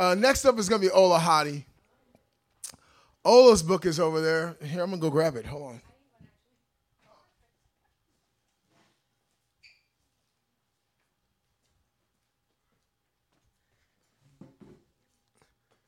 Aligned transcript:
Uh, 0.00 0.14
next 0.14 0.46
up 0.46 0.58
is 0.58 0.66
going 0.66 0.80
to 0.80 0.88
be 0.88 0.90
Ola 0.90 1.18
Hadi. 1.18 1.66
Ola's 3.22 3.62
book 3.62 3.84
is 3.84 4.00
over 4.00 4.22
there. 4.22 4.56
Here, 4.64 4.82
I'm 4.82 4.88
going 4.88 4.98
to 4.98 5.06
go 5.06 5.10
grab 5.10 5.36
it. 5.36 5.44
Hold 5.44 5.74
on. 5.74 5.82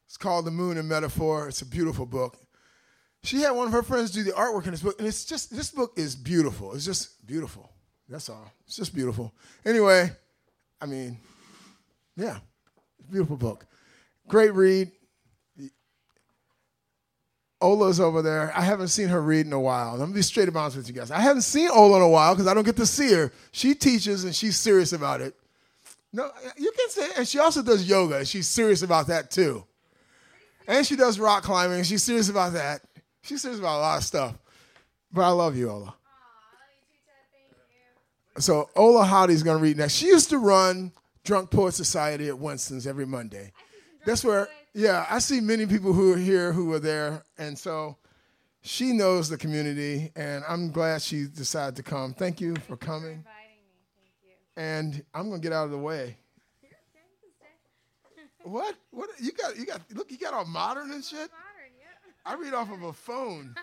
It's 0.04 0.18
called 0.18 0.44
The 0.44 0.50
Moon 0.50 0.76
and 0.76 0.86
Metaphor. 0.86 1.48
It's 1.48 1.62
a 1.62 1.66
beautiful 1.66 2.04
book. 2.04 2.36
She 3.22 3.40
had 3.40 3.52
one 3.52 3.66
of 3.66 3.72
her 3.72 3.82
friends 3.82 4.10
do 4.10 4.22
the 4.22 4.32
artwork 4.32 4.66
in 4.66 4.72
this 4.72 4.82
book, 4.82 4.96
and 4.98 5.08
it's 5.08 5.24
just, 5.24 5.56
this 5.56 5.70
book 5.70 5.94
is 5.96 6.14
beautiful. 6.14 6.74
It's 6.74 6.84
just 6.84 7.26
beautiful. 7.26 7.70
That's 8.10 8.28
all. 8.28 8.52
It's 8.66 8.76
just 8.76 8.94
beautiful. 8.94 9.32
Anyway, 9.64 10.10
I 10.82 10.84
mean, 10.84 11.16
yeah, 12.14 12.40
beautiful 13.10 13.38
book. 13.38 13.64
Great 14.28 14.54
read. 14.54 14.90
Ola's 17.62 18.00
over 18.00 18.22
there. 18.22 18.52
I 18.56 18.62
haven't 18.62 18.88
seen 18.88 19.08
her 19.08 19.22
read 19.22 19.46
in 19.46 19.52
a 19.52 19.60
while. 19.60 19.92
I'm 19.92 20.00
gonna 20.00 20.14
be 20.14 20.22
straight 20.22 20.48
about 20.48 20.74
with 20.74 20.88
you 20.88 20.94
guys. 20.94 21.10
I 21.10 21.20
haven't 21.20 21.42
seen 21.42 21.70
Ola 21.70 21.98
in 21.98 22.02
a 22.02 22.08
while 22.08 22.34
because 22.34 22.48
I 22.48 22.54
don't 22.54 22.64
get 22.64 22.76
to 22.76 22.86
see 22.86 23.12
her. 23.12 23.32
She 23.52 23.74
teaches 23.74 24.24
and 24.24 24.34
she's 24.34 24.58
serious 24.58 24.92
about 24.92 25.20
it. 25.20 25.34
No, 26.12 26.28
you 26.56 26.72
can 26.72 26.90
say, 26.90 27.08
and 27.16 27.26
she 27.26 27.38
also 27.38 27.62
does 27.62 27.88
yoga. 27.88 28.18
And 28.18 28.28
she's 28.28 28.48
serious 28.48 28.82
about 28.82 29.06
that 29.06 29.30
too. 29.30 29.64
And 30.66 30.84
she 30.84 30.96
does 30.96 31.18
rock 31.18 31.44
climbing. 31.44 31.84
She's 31.84 32.02
serious 32.02 32.28
about 32.28 32.52
that. 32.54 32.82
She's 33.22 33.40
serious 33.42 33.60
about 33.60 33.78
a 33.78 33.80
lot 33.80 33.98
of 33.98 34.04
stuff. 34.04 34.36
But 35.12 35.22
I 35.22 35.28
love 35.28 35.56
you, 35.56 35.70
Ola. 35.70 35.94
So 38.38 38.70
Ola 38.74 39.04
Hadi's 39.04 39.42
gonna 39.42 39.58
read 39.58 39.76
next. 39.76 39.94
She 39.94 40.06
used 40.06 40.30
to 40.30 40.38
run 40.38 40.90
Drunk 41.22 41.50
Poet 41.50 41.74
Society 41.74 42.28
at 42.28 42.38
Winston's 42.38 42.86
every 42.86 43.06
Monday. 43.06 43.52
That's 44.04 44.24
where, 44.24 44.48
yeah, 44.74 45.06
I 45.08 45.18
see 45.18 45.40
many 45.40 45.66
people 45.66 45.92
who 45.92 46.12
are 46.12 46.18
here 46.18 46.52
who 46.52 46.72
are 46.72 46.78
there, 46.78 47.22
and 47.38 47.56
so 47.56 47.96
she 48.62 48.92
knows 48.92 49.28
the 49.28 49.36
community, 49.36 50.10
and 50.16 50.44
I'm 50.48 50.70
glad 50.70 51.02
she 51.02 51.26
decided 51.26 51.76
to 51.76 51.82
come. 51.82 52.14
Thank 52.14 52.40
you 52.40 52.56
for 52.66 52.76
coming. 52.76 53.24
And 54.56 55.02
I'm 55.14 55.30
gonna 55.30 55.40
get 55.40 55.52
out 55.52 55.64
of 55.64 55.70
the 55.70 55.78
way. 55.78 56.16
What? 58.44 58.74
What? 58.90 59.08
You 59.20 59.32
got? 59.32 59.56
You 59.56 59.66
got? 59.66 59.80
Look, 59.94 60.10
you 60.10 60.18
got 60.18 60.34
all 60.34 60.44
modern 60.44 60.90
and 60.90 61.04
shit. 61.04 61.30
I 62.26 62.34
read 62.34 62.54
off 62.54 62.70
of 62.70 62.82
a 62.82 62.92
phone. 62.92 63.54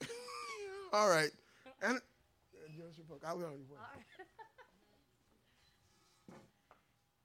all 0.92 1.08
right, 1.08 1.30
and. 1.82 2.00
I'll 3.26 3.38
go. 3.38 3.50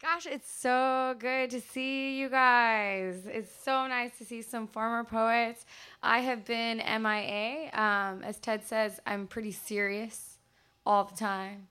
Gosh, 0.06 0.28
it's 0.28 0.52
so 0.52 1.16
good 1.18 1.50
to 1.50 1.60
see 1.60 2.20
you 2.20 2.30
guys. 2.30 3.24
It's 3.26 3.52
so 3.64 3.88
nice 3.88 4.16
to 4.20 4.24
see 4.24 4.44
some 4.44 4.68
former 4.68 5.04
poets. 5.04 5.66
I 6.04 6.20
have 6.20 6.46
been 6.46 6.78
MIA. 6.78 7.72
Um, 7.74 8.22
as 8.24 8.38
Ted 8.38 8.64
says, 8.64 9.00
I'm 9.08 9.26
pretty 9.26 9.52
serious 9.52 10.38
all 10.86 11.06
the 11.06 11.16
time. 11.16 11.70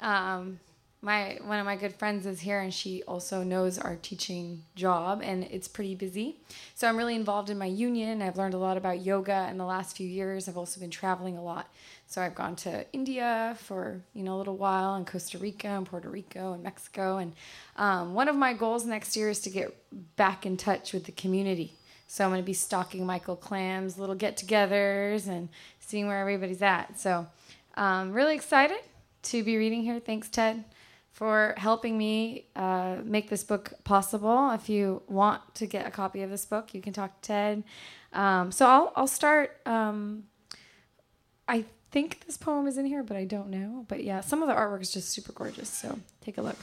Um, 0.00 0.58
my 1.00 1.38
one 1.44 1.60
of 1.60 1.64
my 1.64 1.76
good 1.76 1.94
friends 1.94 2.26
is 2.26 2.40
here, 2.40 2.58
and 2.58 2.74
she 2.74 3.04
also 3.04 3.44
knows 3.44 3.78
our 3.78 3.94
teaching 3.94 4.64
job, 4.74 5.20
and 5.22 5.44
it's 5.44 5.68
pretty 5.68 5.94
busy. 5.94 6.40
So 6.74 6.88
I'm 6.88 6.96
really 6.96 7.14
involved 7.14 7.50
in 7.50 7.56
my 7.56 7.66
union. 7.66 8.20
I've 8.20 8.36
learned 8.36 8.54
a 8.54 8.58
lot 8.58 8.76
about 8.76 9.06
yoga 9.06 9.46
in 9.48 9.58
the 9.58 9.64
last 9.64 9.96
few 9.96 10.08
years. 10.08 10.48
I've 10.48 10.58
also 10.58 10.80
been 10.80 10.90
traveling 10.90 11.38
a 11.38 11.42
lot. 11.42 11.72
So 12.08 12.22
I've 12.22 12.36
gone 12.36 12.54
to 12.56 12.86
India 12.92 13.56
for 13.58 14.00
you 14.14 14.22
know 14.22 14.36
a 14.36 14.38
little 14.38 14.56
while, 14.56 14.94
and 14.94 15.06
Costa 15.06 15.38
Rica, 15.38 15.68
and 15.68 15.84
Puerto 15.84 16.08
Rico, 16.08 16.52
and 16.52 16.62
Mexico. 16.62 17.18
And 17.18 17.32
um, 17.76 18.14
one 18.14 18.28
of 18.28 18.36
my 18.36 18.52
goals 18.52 18.86
next 18.86 19.16
year 19.16 19.28
is 19.28 19.40
to 19.40 19.50
get 19.50 19.74
back 20.16 20.46
in 20.46 20.56
touch 20.56 20.92
with 20.92 21.04
the 21.04 21.12
community. 21.12 21.74
So 22.06 22.24
I'm 22.24 22.30
going 22.30 22.40
to 22.40 22.46
be 22.46 22.52
stalking 22.52 23.04
Michael 23.04 23.34
Clam's 23.34 23.98
little 23.98 24.14
get-togethers 24.14 25.26
and 25.26 25.48
seeing 25.80 26.06
where 26.06 26.20
everybody's 26.20 26.62
at. 26.62 27.00
So 27.00 27.26
um, 27.74 28.12
really 28.12 28.36
excited 28.36 28.78
to 29.22 29.42
be 29.42 29.56
reading 29.56 29.82
here. 29.82 29.98
Thanks, 29.98 30.28
Ted, 30.28 30.64
for 31.10 31.54
helping 31.56 31.98
me 31.98 32.46
uh, 32.54 32.98
make 33.02 33.28
this 33.28 33.42
book 33.42 33.72
possible. 33.82 34.50
If 34.50 34.68
you 34.68 35.02
want 35.08 35.42
to 35.56 35.66
get 35.66 35.84
a 35.84 35.90
copy 35.90 36.22
of 36.22 36.30
this 36.30 36.44
book, 36.44 36.74
you 36.74 36.80
can 36.80 36.92
talk 36.92 37.20
to 37.20 37.26
Ted. 37.26 37.64
Um, 38.12 38.52
so 38.52 38.66
I'll 38.66 38.92
I'll 38.94 39.08
start. 39.08 39.60
Um, 39.66 40.24
I 41.48 41.64
think 41.96 42.26
this 42.26 42.36
poem 42.36 42.66
is 42.66 42.76
in 42.76 42.84
here, 42.84 43.02
but 43.02 43.16
I 43.16 43.24
don't 43.24 43.48
know. 43.48 43.86
But 43.88 44.04
yeah, 44.04 44.20
some 44.20 44.42
of 44.42 44.48
the 44.48 44.54
artwork 44.54 44.82
is 44.82 44.92
just 44.92 45.08
super 45.08 45.32
gorgeous. 45.32 45.70
So 45.70 45.98
take 46.20 46.36
a 46.36 46.42
look. 46.42 46.58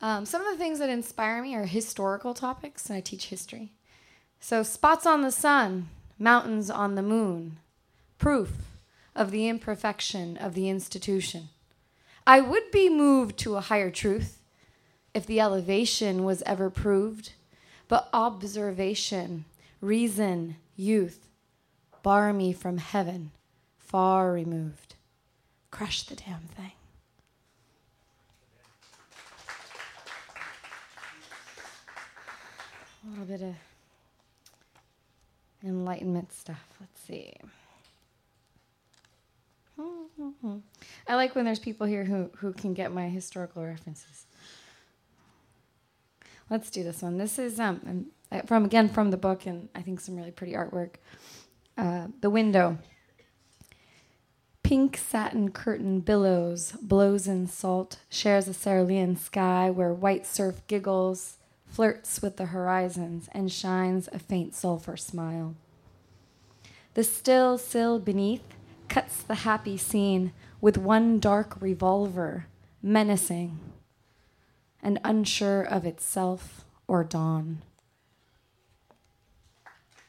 Um, 0.00 0.24
some 0.24 0.40
of 0.40 0.52
the 0.52 0.56
things 0.56 0.78
that 0.78 0.88
inspire 0.88 1.42
me 1.42 1.56
are 1.56 1.64
historical 1.64 2.32
topics, 2.32 2.88
and 2.88 2.96
I 2.96 3.00
teach 3.00 3.26
history. 3.26 3.72
So, 4.38 4.62
spots 4.62 5.04
on 5.04 5.22
the 5.22 5.32
sun, 5.32 5.88
mountains 6.16 6.70
on 6.70 6.94
the 6.94 7.02
moon, 7.02 7.56
proof 8.18 8.52
of 9.16 9.32
the 9.32 9.48
imperfection 9.48 10.36
of 10.36 10.54
the 10.54 10.68
institution. 10.68 11.48
I 12.24 12.40
would 12.40 12.70
be 12.70 12.88
moved 12.88 13.36
to 13.38 13.56
a 13.56 13.62
higher 13.62 13.90
truth 13.90 14.38
if 15.12 15.26
the 15.26 15.40
elevation 15.40 16.22
was 16.22 16.42
ever 16.46 16.70
proved, 16.70 17.32
but 17.88 18.10
observation, 18.12 19.44
reason, 19.80 20.56
youth 20.76 21.26
bar 22.04 22.32
me 22.32 22.52
from 22.52 22.76
heaven 22.78 23.32
far 23.86 24.32
removed. 24.32 24.94
Crush 25.70 26.04
the 26.04 26.16
damn 26.16 26.42
thing. 26.56 26.72
A 33.06 33.10
little 33.10 33.24
bit 33.26 33.42
of 33.42 33.54
enlightenment 35.62 36.32
stuff. 36.32 36.64
Let's 36.80 37.00
see. 37.00 37.34
I 41.06 41.16
like 41.16 41.34
when 41.34 41.44
there's 41.44 41.58
people 41.58 41.86
here 41.86 42.04
who, 42.04 42.30
who 42.36 42.52
can 42.52 42.74
get 42.74 42.92
my 42.92 43.08
historical 43.08 43.64
references. 43.64 44.26
Let's 46.48 46.70
do 46.70 46.84
this 46.84 47.02
one. 47.02 47.18
This 47.18 47.38
is 47.38 47.58
um, 47.58 48.06
from 48.46 48.64
again 48.64 48.88
from 48.88 49.10
the 49.10 49.16
book, 49.16 49.46
and 49.46 49.68
I 49.74 49.82
think 49.82 50.00
some 50.00 50.16
really 50.16 50.30
pretty 50.30 50.52
artwork. 50.52 50.96
Uh, 51.76 52.08
the 52.20 52.30
window. 52.30 52.78
Pink 54.74 54.96
satin 54.96 55.52
curtain 55.52 56.00
billows, 56.00 56.72
blows 56.82 57.28
in 57.28 57.46
salt, 57.46 57.98
shares 58.08 58.48
a 58.48 58.52
cerulean 58.52 59.14
sky 59.14 59.70
where 59.70 59.94
white 59.94 60.26
surf 60.26 60.66
giggles, 60.66 61.36
flirts 61.64 62.20
with 62.20 62.38
the 62.38 62.46
horizons, 62.46 63.28
and 63.30 63.52
shines 63.52 64.08
a 64.10 64.18
faint 64.18 64.52
sulphur 64.52 64.96
smile. 64.96 65.54
The 66.94 67.04
still 67.04 67.56
sill 67.56 68.00
beneath 68.00 68.42
cuts 68.88 69.22
the 69.22 69.46
happy 69.46 69.76
scene 69.76 70.32
with 70.60 70.76
one 70.76 71.20
dark 71.20 71.56
revolver, 71.60 72.46
menacing 72.82 73.60
and 74.82 74.98
unsure 75.04 75.62
of 75.62 75.86
itself 75.86 76.64
or 76.88 77.04
dawn. 77.04 77.62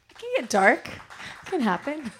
It 0.09 0.17
can 0.17 0.29
get 0.37 0.49
dark. 0.49 0.87
It 0.87 1.51
can 1.51 1.61
happen. 1.61 2.11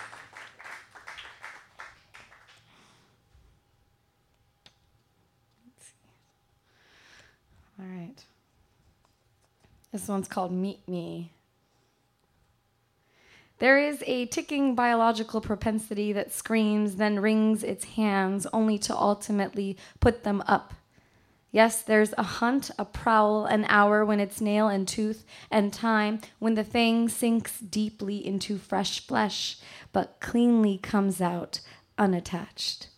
All 7.79 7.85
right. 7.85 8.23
This 9.91 10.07
one's 10.07 10.27
called 10.27 10.51
Meet 10.51 10.87
Me. 10.87 11.31
There 13.59 13.79
is 13.79 14.03
a 14.05 14.25
ticking 14.25 14.75
biological 14.75 15.39
propensity 15.39 16.11
that 16.13 16.33
screams, 16.33 16.97
then 16.97 17.19
wrings 17.19 17.63
its 17.63 17.85
hands, 17.85 18.45
only 18.51 18.77
to 18.79 18.95
ultimately 18.95 19.77
put 20.01 20.23
them 20.23 20.43
up. 20.45 20.73
Yes, 21.51 21.81
there's 21.81 22.13
a 22.17 22.23
hunt, 22.23 22.69
a 22.77 22.83
prowl, 22.83 23.45
an 23.45 23.65
hour 23.69 24.03
when 24.03 24.19
it's 24.19 24.41
nail 24.41 24.67
and 24.67 24.85
tooth, 24.85 25.25
and 25.49 25.71
time 25.71 26.19
when 26.39 26.55
the 26.55 26.66
thing 26.66 27.07
sinks 27.07 27.59
deeply 27.59 28.25
into 28.25 28.57
fresh 28.57 28.99
flesh, 28.99 29.57
but 29.93 30.19
cleanly 30.19 30.78
comes 30.78 31.21
out 31.21 31.61
unattached. 31.97 32.89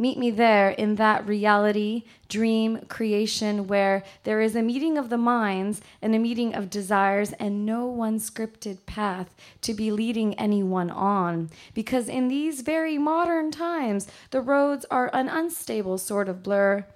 Meet 0.00 0.16
me 0.16 0.30
there 0.30 0.70
in 0.70 0.94
that 0.94 1.28
reality, 1.28 2.04
dream, 2.26 2.86
creation 2.88 3.66
where 3.66 4.02
there 4.24 4.40
is 4.40 4.56
a 4.56 4.62
meeting 4.62 4.96
of 4.96 5.10
the 5.10 5.18
minds 5.18 5.82
and 6.00 6.14
a 6.14 6.18
meeting 6.18 6.54
of 6.54 6.70
desires 6.70 7.34
and 7.34 7.66
no 7.66 7.84
one 7.84 8.18
scripted 8.18 8.86
path 8.86 9.34
to 9.60 9.74
be 9.74 9.90
leading 9.90 10.32
anyone 10.38 10.88
on. 10.88 11.50
Because 11.74 12.08
in 12.08 12.28
these 12.28 12.62
very 12.62 12.96
modern 12.96 13.50
times, 13.50 14.06
the 14.30 14.40
roads 14.40 14.86
are 14.90 15.10
an 15.12 15.28
unstable 15.28 15.98
sort 15.98 16.30
of 16.30 16.42
blur. 16.42 16.86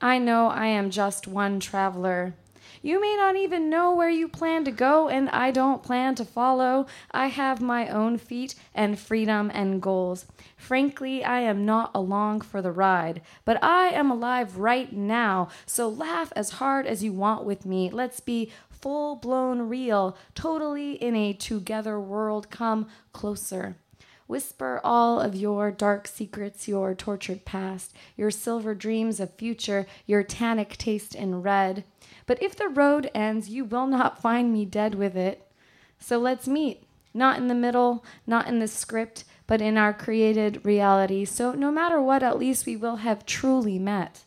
I 0.00 0.18
know 0.18 0.46
I 0.46 0.66
am 0.66 0.90
just 0.90 1.26
one 1.26 1.58
traveler 1.58 2.34
You 2.80 3.00
may 3.00 3.16
not 3.16 3.36
even 3.36 3.68
know 3.68 3.94
where 3.94 4.08
you 4.08 4.28
plan 4.28 4.64
to 4.64 4.70
go, 4.70 5.08
and 5.08 5.28
I 5.30 5.50
don't 5.50 5.82
plan 5.82 6.14
to 6.14 6.24
follow. 6.24 6.86
I 7.10 7.26
have 7.26 7.60
my 7.60 7.88
own 7.88 8.16
feet 8.18 8.54
and 8.74 8.98
freedom 8.98 9.50
and 9.52 9.82
goals. 9.82 10.26
Frankly, 10.56 11.24
I 11.24 11.40
am 11.40 11.66
not 11.66 11.90
along 11.94 12.42
for 12.42 12.62
the 12.62 12.72
ride, 12.72 13.20
but 13.44 13.62
I 13.62 13.88
am 13.88 14.10
alive 14.10 14.56
right 14.58 14.92
now, 14.92 15.48
so 15.66 15.88
laugh 15.88 16.32
as 16.34 16.50
hard 16.50 16.86
as 16.86 17.04
you 17.04 17.12
want 17.12 17.44
with 17.44 17.66
me. 17.66 17.90
Let's 17.90 18.20
be 18.20 18.50
full 18.70 19.16
blown 19.16 19.68
real, 19.68 20.16
totally 20.34 20.94
in 20.94 21.14
a 21.14 21.32
together 21.32 22.00
world. 22.00 22.50
Come 22.50 22.88
closer. 23.12 23.76
Whisper 24.26 24.80
all 24.82 25.20
of 25.20 25.34
your 25.34 25.70
dark 25.70 26.06
secrets, 26.08 26.68
your 26.68 26.94
tortured 26.94 27.44
past, 27.44 27.94
your 28.16 28.30
silver 28.30 28.74
dreams 28.74 29.20
of 29.20 29.34
future, 29.34 29.86
your 30.06 30.22
tannic 30.22 30.76
taste 30.76 31.14
in 31.14 31.42
red. 31.42 31.84
But 32.26 32.42
if 32.42 32.56
the 32.56 32.68
road 32.68 33.10
ends, 33.14 33.48
you 33.48 33.64
will 33.64 33.86
not 33.86 34.20
find 34.20 34.52
me 34.52 34.64
dead 34.64 34.94
with 34.94 35.16
it. 35.16 35.50
So 35.98 36.18
let's 36.18 36.48
meet, 36.48 36.84
not 37.12 37.38
in 37.38 37.48
the 37.48 37.54
middle, 37.54 38.04
not 38.26 38.48
in 38.48 38.58
the 38.58 38.68
script, 38.68 39.24
but 39.46 39.60
in 39.60 39.76
our 39.76 39.92
created 39.92 40.64
reality. 40.64 41.24
So 41.24 41.52
no 41.52 41.70
matter 41.70 42.00
what, 42.00 42.22
at 42.22 42.38
least 42.38 42.66
we 42.66 42.76
will 42.76 42.96
have 42.96 43.26
truly 43.26 43.78
met. 43.78 44.24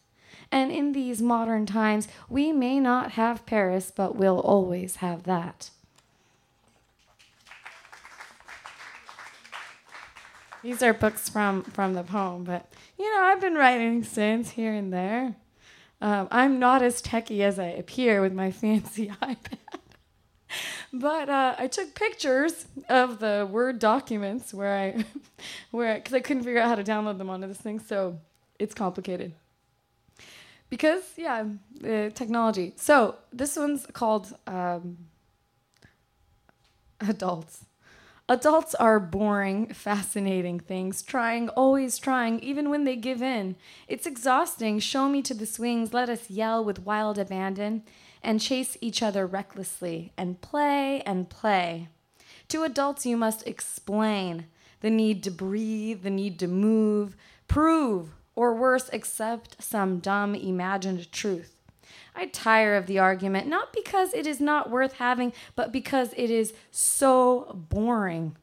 And 0.52 0.72
in 0.72 0.92
these 0.92 1.22
modern 1.22 1.66
times, 1.66 2.08
we 2.30 2.52
may 2.52 2.80
not 2.80 3.14
have 3.14 3.46
Paris, 3.46 3.92
but 3.96 4.16
we'll 4.16 4.40
always 4.40 4.98
have 4.98 5.24
that. 5.24 5.72
These 10.66 10.82
are 10.82 10.96
books 10.96 11.30
from 11.30 11.62
from 11.62 11.94
the 11.94 12.02
poem, 12.02 12.44
but 12.44 12.68
you 12.98 13.14
know 13.14 13.22
I've 13.22 13.40
been 13.40 13.54
writing 13.54 14.04
since 14.04 14.50
here 14.50 14.74
and 14.74 14.92
there. 14.92 15.36
Um, 16.02 16.28
I'm 16.32 16.58
not 16.58 16.82
as 16.82 17.04
techy 17.04 17.44
as 17.44 17.60
I 17.60 17.68
appear 17.68 18.20
with 18.20 18.34
my 18.34 18.50
fancy 18.64 19.10
iPad, 19.22 19.80
but 20.92 21.30
uh, 21.30 21.54
I 21.60 21.68
took 21.68 21.94
pictures 21.94 22.66
of 22.90 23.20
the 23.20 23.48
Word 23.48 23.78
documents 23.78 24.56
where 24.56 24.76
I 24.76 25.06
where 25.70 25.94
because 25.94 26.16
I 26.16 26.20
couldn't 26.20 26.42
figure 26.42 26.60
out 26.60 26.70
how 26.70 26.76
to 26.76 26.84
download 26.84 27.20
them 27.20 27.30
onto 27.30 27.46
this 27.46 27.62
thing, 27.62 27.78
so 27.78 28.20
it's 28.58 28.74
complicated. 28.74 29.34
Because 30.72 31.04
yeah, 31.16 31.44
uh, 31.84 32.10
technology. 32.10 32.74
So 32.76 33.18
this 33.32 33.56
one's 33.56 33.86
called 33.94 34.36
um, 34.48 34.98
adults. 37.02 37.66
Adults 38.28 38.74
are 38.76 39.00
boring, 39.00 39.68
fascinating 39.74 40.60
things, 40.60 41.04
trying, 41.04 41.48
always 41.50 42.00
trying, 42.00 42.40
even 42.40 42.70
when 42.72 42.84
they 42.84 42.96
give 42.96 43.22
in. 43.22 43.56
It's 43.88 44.08
exhausting. 44.08 44.80
Show 44.80 45.08
me 45.08 45.22
to 45.22 45.36
the 45.36 45.46
swings, 45.46 45.94
let 45.94 46.10
us 46.10 46.30
yell 46.30 46.64
with 46.64 46.86
wild 46.86 47.20
abandon, 47.20 47.84
and 48.24 48.42
chase 48.42 48.78
each 48.82 49.04
other 49.04 49.28
recklessly, 49.28 50.12
and 50.18 50.42
play 50.42 51.02
and 51.02 51.30
play. 51.30 51.90
To 52.48 52.64
adults, 52.64 53.06
you 53.06 53.16
must 53.16 53.46
explain 53.48 54.48
the 54.82 54.90
need 54.90 55.24
to 55.24 55.32
breathe, 55.32 56.02
the 56.02 56.10
need 56.10 56.40
to 56.40 56.48
move, 56.48 57.16
prove, 57.48 58.16
or 58.36 58.56
worse, 58.56 58.90
accept 58.92 59.64
some 59.64 60.00
dumb 60.00 60.34
imagined 60.34 61.12
truth. 61.12 61.55
I 62.16 62.28
tire 62.28 62.76
of 62.76 62.88
the 62.88 63.00
argument, 63.00 63.48
not 63.48 63.74
because 63.74 64.14
it 64.14 64.26
is 64.26 64.40
not 64.40 64.70
worth 64.70 64.94
having, 64.94 65.34
but 65.56 65.72
because 65.72 66.14
it 66.16 66.32
is 66.32 66.54
so 66.72 67.52
boring. 67.70 68.38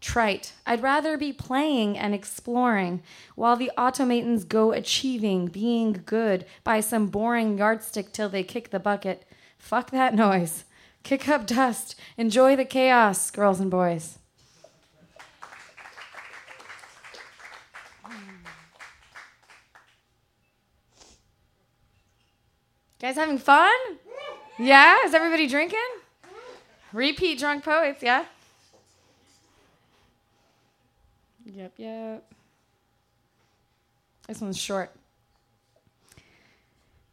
Trite. 0.00 0.52
I'd 0.66 0.82
rather 0.82 1.16
be 1.16 1.32
playing 1.32 1.96
and 1.96 2.14
exploring 2.14 3.02
while 3.34 3.56
the 3.56 3.72
automatons 3.78 4.44
go 4.44 4.72
achieving, 4.72 5.46
being 5.46 6.02
good 6.04 6.44
by 6.64 6.80
some 6.80 7.06
boring 7.06 7.56
yardstick 7.56 8.12
till 8.12 8.28
they 8.28 8.42
kick 8.42 8.70
the 8.70 8.78
bucket. 8.78 9.24
Fuck 9.58 9.90
that 9.92 10.14
noise. 10.26 10.64
Kick 11.02 11.28
up 11.28 11.46
dust. 11.46 11.94
Enjoy 12.18 12.56
the 12.56 12.64
chaos, 12.64 13.30
girls 13.30 13.58
and 13.58 13.70
boys. 13.70 14.18
Guys 22.98 23.16
having 23.16 23.38
fun? 23.38 23.76
Yeah? 24.58 25.04
Is 25.04 25.14
everybody 25.14 25.46
drinking? 25.46 25.78
Repeat 26.92 27.38
drunk 27.38 27.62
poets, 27.62 28.02
yeah? 28.02 28.24
Yep, 31.44 31.72
yep. 31.76 32.32
This 34.26 34.40
one's 34.40 34.58
short. 34.58 34.92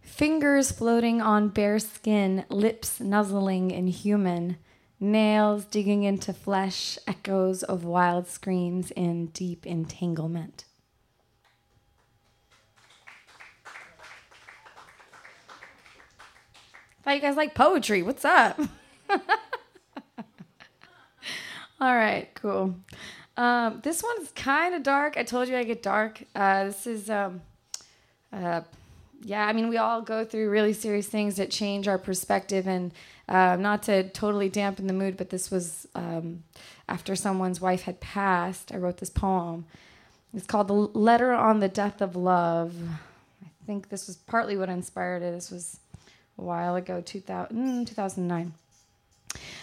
Fingers 0.01 0.71
floating 0.71 1.21
on 1.21 1.49
bare 1.49 1.79
skin, 1.79 2.45
lips 2.47 2.99
nuzzling 2.99 3.71
in 3.71 3.87
human, 3.87 4.57
nails 4.99 5.65
digging 5.65 6.03
into 6.03 6.31
flesh, 6.31 6.97
echoes 7.05 7.61
of 7.61 7.83
wild 7.83 8.27
screams 8.27 8.91
in 8.91 9.27
deep 9.27 9.65
entanglement. 9.65 10.65
Thought 17.03 17.15
you 17.15 17.21
guys 17.21 17.35
like 17.35 17.53
poetry. 17.53 18.01
What's 18.01 18.23
up? 18.23 18.57
All 21.81 21.95
right, 21.95 22.29
cool. 22.33 22.75
Um, 23.35 23.81
this 23.83 24.01
one's 24.01 24.31
kind 24.31 24.73
of 24.73 24.83
dark. 24.83 25.17
I 25.17 25.23
told 25.23 25.49
you 25.49 25.57
I 25.57 25.65
get 25.65 25.83
dark. 25.83 26.23
Uh, 26.33 26.65
this 26.65 26.87
is, 26.87 27.09
um, 27.09 27.41
uh, 28.31 28.61
yeah, 29.21 29.45
I 29.45 29.51
mean, 29.51 29.67
we 29.67 29.75
all 29.75 30.01
go 30.01 30.23
through 30.23 30.49
really 30.49 30.71
serious 30.71 31.07
things 31.07 31.35
that 31.35 31.51
change 31.51 31.89
our 31.89 31.97
perspective. 31.97 32.67
And 32.67 32.93
uh, 33.27 33.57
not 33.57 33.83
to 33.83 34.07
totally 34.09 34.47
dampen 34.47 34.87
the 34.87 34.93
mood, 34.93 35.17
but 35.17 35.29
this 35.29 35.51
was 35.51 35.85
um, 35.95 36.43
after 36.87 37.17
someone's 37.17 37.59
wife 37.59 37.81
had 37.81 37.99
passed. 37.99 38.71
I 38.71 38.77
wrote 38.77 38.97
this 38.97 39.09
poem. 39.09 39.65
It's 40.33 40.47
called 40.47 40.69
The 40.69 40.73
Letter 40.73 41.33
on 41.33 41.59
the 41.59 41.67
Death 41.67 42.01
of 42.01 42.15
Love. 42.15 42.75
I 43.43 43.65
think 43.65 43.89
this 43.89 44.07
was 44.07 44.15
partly 44.15 44.55
what 44.55 44.69
inspired 44.69 45.21
it. 45.21 45.33
This 45.33 45.51
was 45.51 45.79
a 46.37 46.41
while 46.41 46.75
ago, 46.75 47.01
2000, 47.01 47.55
mm, 47.55 47.87
2009. 47.87 48.53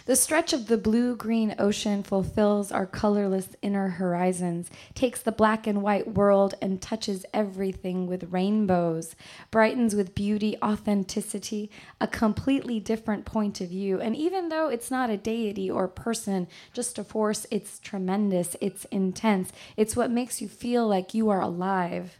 The 0.07 0.17
stretch 0.17 0.53
of 0.53 0.67
the 0.67 0.79
blue 0.79 1.15
green 1.15 1.55
ocean 1.59 2.03
fulfills 2.03 2.73
our 2.73 2.87
colorless 2.87 3.51
inner 3.63 3.91
horizons, 3.91 4.71
takes 4.95 5.23
the 5.23 5.31
black 5.31 5.67
and 5.67 5.83
white 5.83 6.15
world 6.15 6.55
and 6.61 6.83
touches 6.83 7.25
everything 7.33 8.07
with 8.07 8.33
rainbows, 8.33 9.15
brightens 9.51 9.95
with 9.95 10.15
beauty, 10.15 10.57
authenticity, 10.63 11.71
a 12.01 12.09
completely 12.09 12.81
different 12.81 13.25
point 13.25 13.61
of 13.61 13.69
view. 13.69 14.01
And 14.01 14.17
even 14.17 14.49
though 14.49 14.69
it's 14.69 14.91
not 14.91 15.11
a 15.11 15.17
deity 15.17 15.71
or 15.71 15.87
person, 15.87 16.49
just 16.73 16.99
a 16.99 17.05
force, 17.05 17.47
it's 17.51 17.79
tremendous, 17.79 18.57
it's 18.61 18.87
intense, 18.87 19.53
it's 19.77 19.95
what 19.95 20.11
makes 20.11 20.41
you 20.41 20.49
feel 20.49 20.89
like 20.89 21.15
you 21.15 21.29
are 21.29 21.41
alive. 21.41 22.19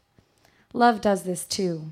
Love 0.73 1.01
does 1.01 1.25
this 1.25 1.45
too 1.45 1.91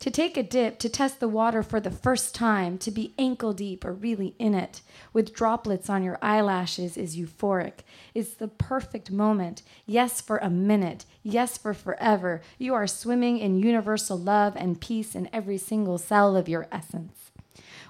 to 0.00 0.10
take 0.10 0.36
a 0.36 0.42
dip, 0.42 0.78
to 0.78 0.88
test 0.88 1.20
the 1.20 1.28
water 1.28 1.62
for 1.62 1.78
the 1.78 1.90
first 1.90 2.34
time, 2.34 2.78
to 2.78 2.90
be 2.90 3.14
ankle 3.18 3.52
deep 3.52 3.84
or 3.84 3.92
really 3.92 4.34
in 4.38 4.54
it, 4.54 4.80
with 5.12 5.34
droplets 5.34 5.90
on 5.90 6.02
your 6.02 6.18
eyelashes 6.22 6.96
is 6.96 7.16
euphoric. 7.16 7.80
It's 8.14 8.32
the 8.32 8.48
perfect 8.48 9.10
moment. 9.10 9.62
Yes, 9.86 10.20
for 10.20 10.38
a 10.38 10.50
minute. 10.50 11.04
Yes, 11.22 11.58
for 11.58 11.74
forever. 11.74 12.40
You 12.58 12.74
are 12.74 12.86
swimming 12.86 13.38
in 13.38 13.62
universal 13.62 14.18
love 14.18 14.56
and 14.56 14.80
peace 14.80 15.14
in 15.14 15.28
every 15.32 15.58
single 15.58 15.98
cell 15.98 16.34
of 16.34 16.48
your 16.48 16.66
essence. 16.72 17.29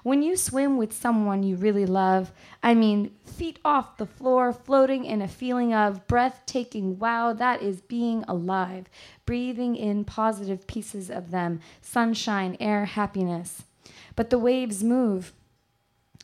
When 0.03 0.23
you 0.23 0.35
swim 0.35 0.77
with 0.77 0.93
someone 0.93 1.43
you 1.43 1.55
really 1.55 1.85
love, 1.85 2.31
I 2.63 2.73
mean, 2.73 3.11
feet 3.23 3.59
off 3.63 3.97
the 3.97 4.05
floor, 4.05 4.51
floating 4.51 5.05
in 5.05 5.21
a 5.21 5.27
feeling 5.27 5.73
of 5.73 6.07
breathtaking 6.07 6.97
wow, 6.97 7.33
that 7.33 7.61
is 7.61 7.81
being 7.81 8.23
alive, 8.27 8.87
breathing 9.25 9.75
in 9.75 10.03
positive 10.03 10.65
pieces 10.65 11.09
of 11.09 11.31
them 11.31 11.59
sunshine, 11.81 12.57
air, 12.59 12.85
happiness. 12.85 13.63
But 14.15 14.29
the 14.29 14.39
waves 14.39 14.83
move. 14.83 15.33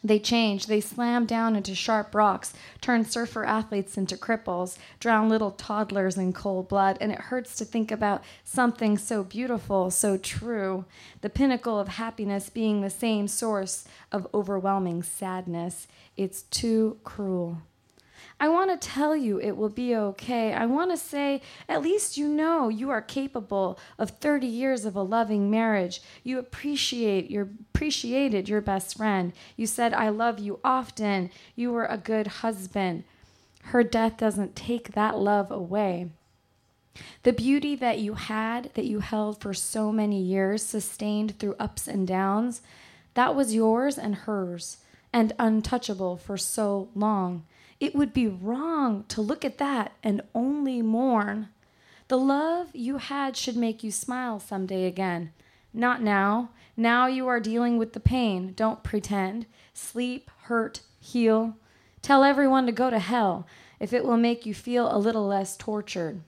They 0.04 0.20
change. 0.20 0.68
They 0.68 0.80
slam 0.80 1.26
down 1.26 1.56
into 1.56 1.74
sharp 1.74 2.14
rocks, 2.14 2.54
turn 2.82 3.04
surfer 3.06 3.44
athletes 3.44 3.98
into 3.98 4.16
cripples, 4.16 4.78
drown 5.00 5.28
little 5.28 5.52
toddlers 5.52 6.18
in 6.18 6.34
cold 6.34 6.68
blood, 6.68 6.98
and 7.02 7.12
it 7.12 7.20
hurts 7.20 7.56
to 7.58 7.66
think 7.66 7.92
about 7.92 8.24
something 8.44 8.98
so 8.98 9.24
beautiful, 9.24 9.90
so 9.90 10.18
true, 10.18 10.86
the 11.22 11.30
pinnacle 11.30 11.80
of 11.80 11.88
happiness 11.88 12.50
being 12.50 12.82
the 12.82 12.90
same 12.90 13.28
source 13.28 13.86
of 14.12 14.28
overwhelming 14.34 15.02
sadness. 15.02 15.88
It's 16.16 16.44
too 16.44 16.98
cruel. 17.04 17.62
I 18.40 18.50
want 18.50 18.70
to 18.70 18.88
tell 18.88 19.16
you 19.16 19.40
it 19.40 19.58
will 19.58 19.70
be 19.70 19.96
okay. 19.96 20.54
I 20.54 20.68
want 20.68 20.92
to 20.92 20.98
say, 20.98 21.42
at 21.68 21.82
least 21.82 22.18
you 22.18 22.28
know 22.28 22.70
you 22.70 22.92
are 22.92 23.02
capable 23.02 23.80
of 23.98 24.12
30 24.12 24.46
years 24.46 24.86
of 24.86 24.96
a 24.96 25.02
loving 25.02 25.50
marriage. 25.50 26.02
You 26.24 26.38
appreciate 26.38 27.32
your 27.32 27.50
appreciated 27.74 28.48
your 28.48 28.62
best 28.62 28.98
friend. 28.98 29.34
You 29.56 29.66
said 29.66 29.94
I 29.94 30.10
love 30.10 30.38
you 30.38 30.60
often. 30.64 31.32
You 31.56 31.72
were 31.72 31.86
a 31.86 31.98
good 31.98 32.28
husband. 32.28 33.06
Her 33.64 33.84
death 33.84 34.18
doesn't 34.18 34.56
take 34.56 34.94
that 34.94 35.18
love 35.18 35.50
away. 35.52 36.12
The 37.24 37.34
beauty 37.34 37.76
that 37.76 38.00
you 38.00 38.14
had, 38.14 38.72
that 38.76 38.86
you 38.86 39.00
held 39.00 39.42
for 39.42 39.54
so 39.54 39.92
many 39.92 40.22
years, 40.22 40.64
sustained 40.64 41.38
through 41.38 41.56
ups 41.60 41.88
and 41.88 42.08
downs, 42.08 42.62
That 43.14 43.36
was 43.36 43.56
yours 43.56 43.98
and 43.98 44.14
hers, 44.14 44.78
and 45.12 45.34
untouchable 45.40 46.18
for 46.18 46.38
so 46.38 46.90
long. 46.94 47.46
It 47.80 47.94
would 47.96 48.14
be 48.14 48.28
wrong 48.28 49.06
to 49.10 49.22
look 49.22 49.46
at 49.46 49.60
that 49.60 49.94
and 50.04 50.22
only 50.34 50.82
mourn. 50.82 51.50
The 52.08 52.18
love 52.18 52.70
you 52.74 52.98
had 52.98 53.38
should 53.38 53.56
make 53.56 53.84
you 53.84 53.92
smile 53.92 54.40
someday 54.40 54.86
again. 54.86 55.32
Not 55.74 56.02
now. 56.02 56.50
Now 56.76 57.08
you 57.08 57.28
are 57.28 57.40
dealing 57.40 57.78
with 57.78 57.94
the 57.94 58.00
pain. 58.00 58.54
Don't 58.56 58.84
pretend. 58.84 59.46
Sleep, 59.74 60.32
hurt, 60.44 60.82
heal. 61.00 61.58
Tell 62.02 62.24
everyone 62.24 62.66
to 62.66 62.72
go 62.72 62.90
to 62.90 63.00
hell 63.00 63.46
if 63.80 63.94
it 63.94 64.04
will 64.04 64.18
make 64.18 64.46
you 64.46 64.54
feel 64.54 64.94
a 64.94 64.98
little 64.98 65.28
less 65.28 65.56
tortured. 65.56 66.22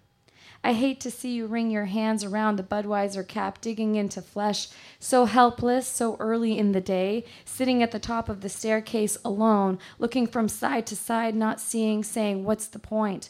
I 0.64 0.74
hate 0.74 1.00
to 1.02 1.12
see 1.12 1.32
you 1.32 1.48
wring 1.48 1.72
your 1.72 1.86
hands 1.86 2.24
around 2.24 2.58
the 2.58 2.64
Budweiser 2.64 3.26
cap, 3.26 3.62
digging 3.62 3.96
into 3.96 4.22
flesh, 4.22 4.68
so 5.00 5.26
helpless, 5.26 5.88
so 5.88 6.18
early 6.20 6.58
in 6.58 6.74
the 6.74 6.82
day, 6.82 7.24
sitting 7.46 7.82
at 7.82 7.92
the 7.92 8.00
top 8.00 8.28
of 8.28 8.42
the 8.42 8.50
staircase 8.50 9.18
alone, 9.24 9.80
looking 10.00 10.28
from 10.28 10.50
side 10.50 10.86
to 10.88 10.96
side, 10.96 11.34
not 11.34 11.62
seeing, 11.62 12.04
saying, 12.04 12.44
What's 12.44 12.68
the 12.68 12.80
point? 12.80 13.30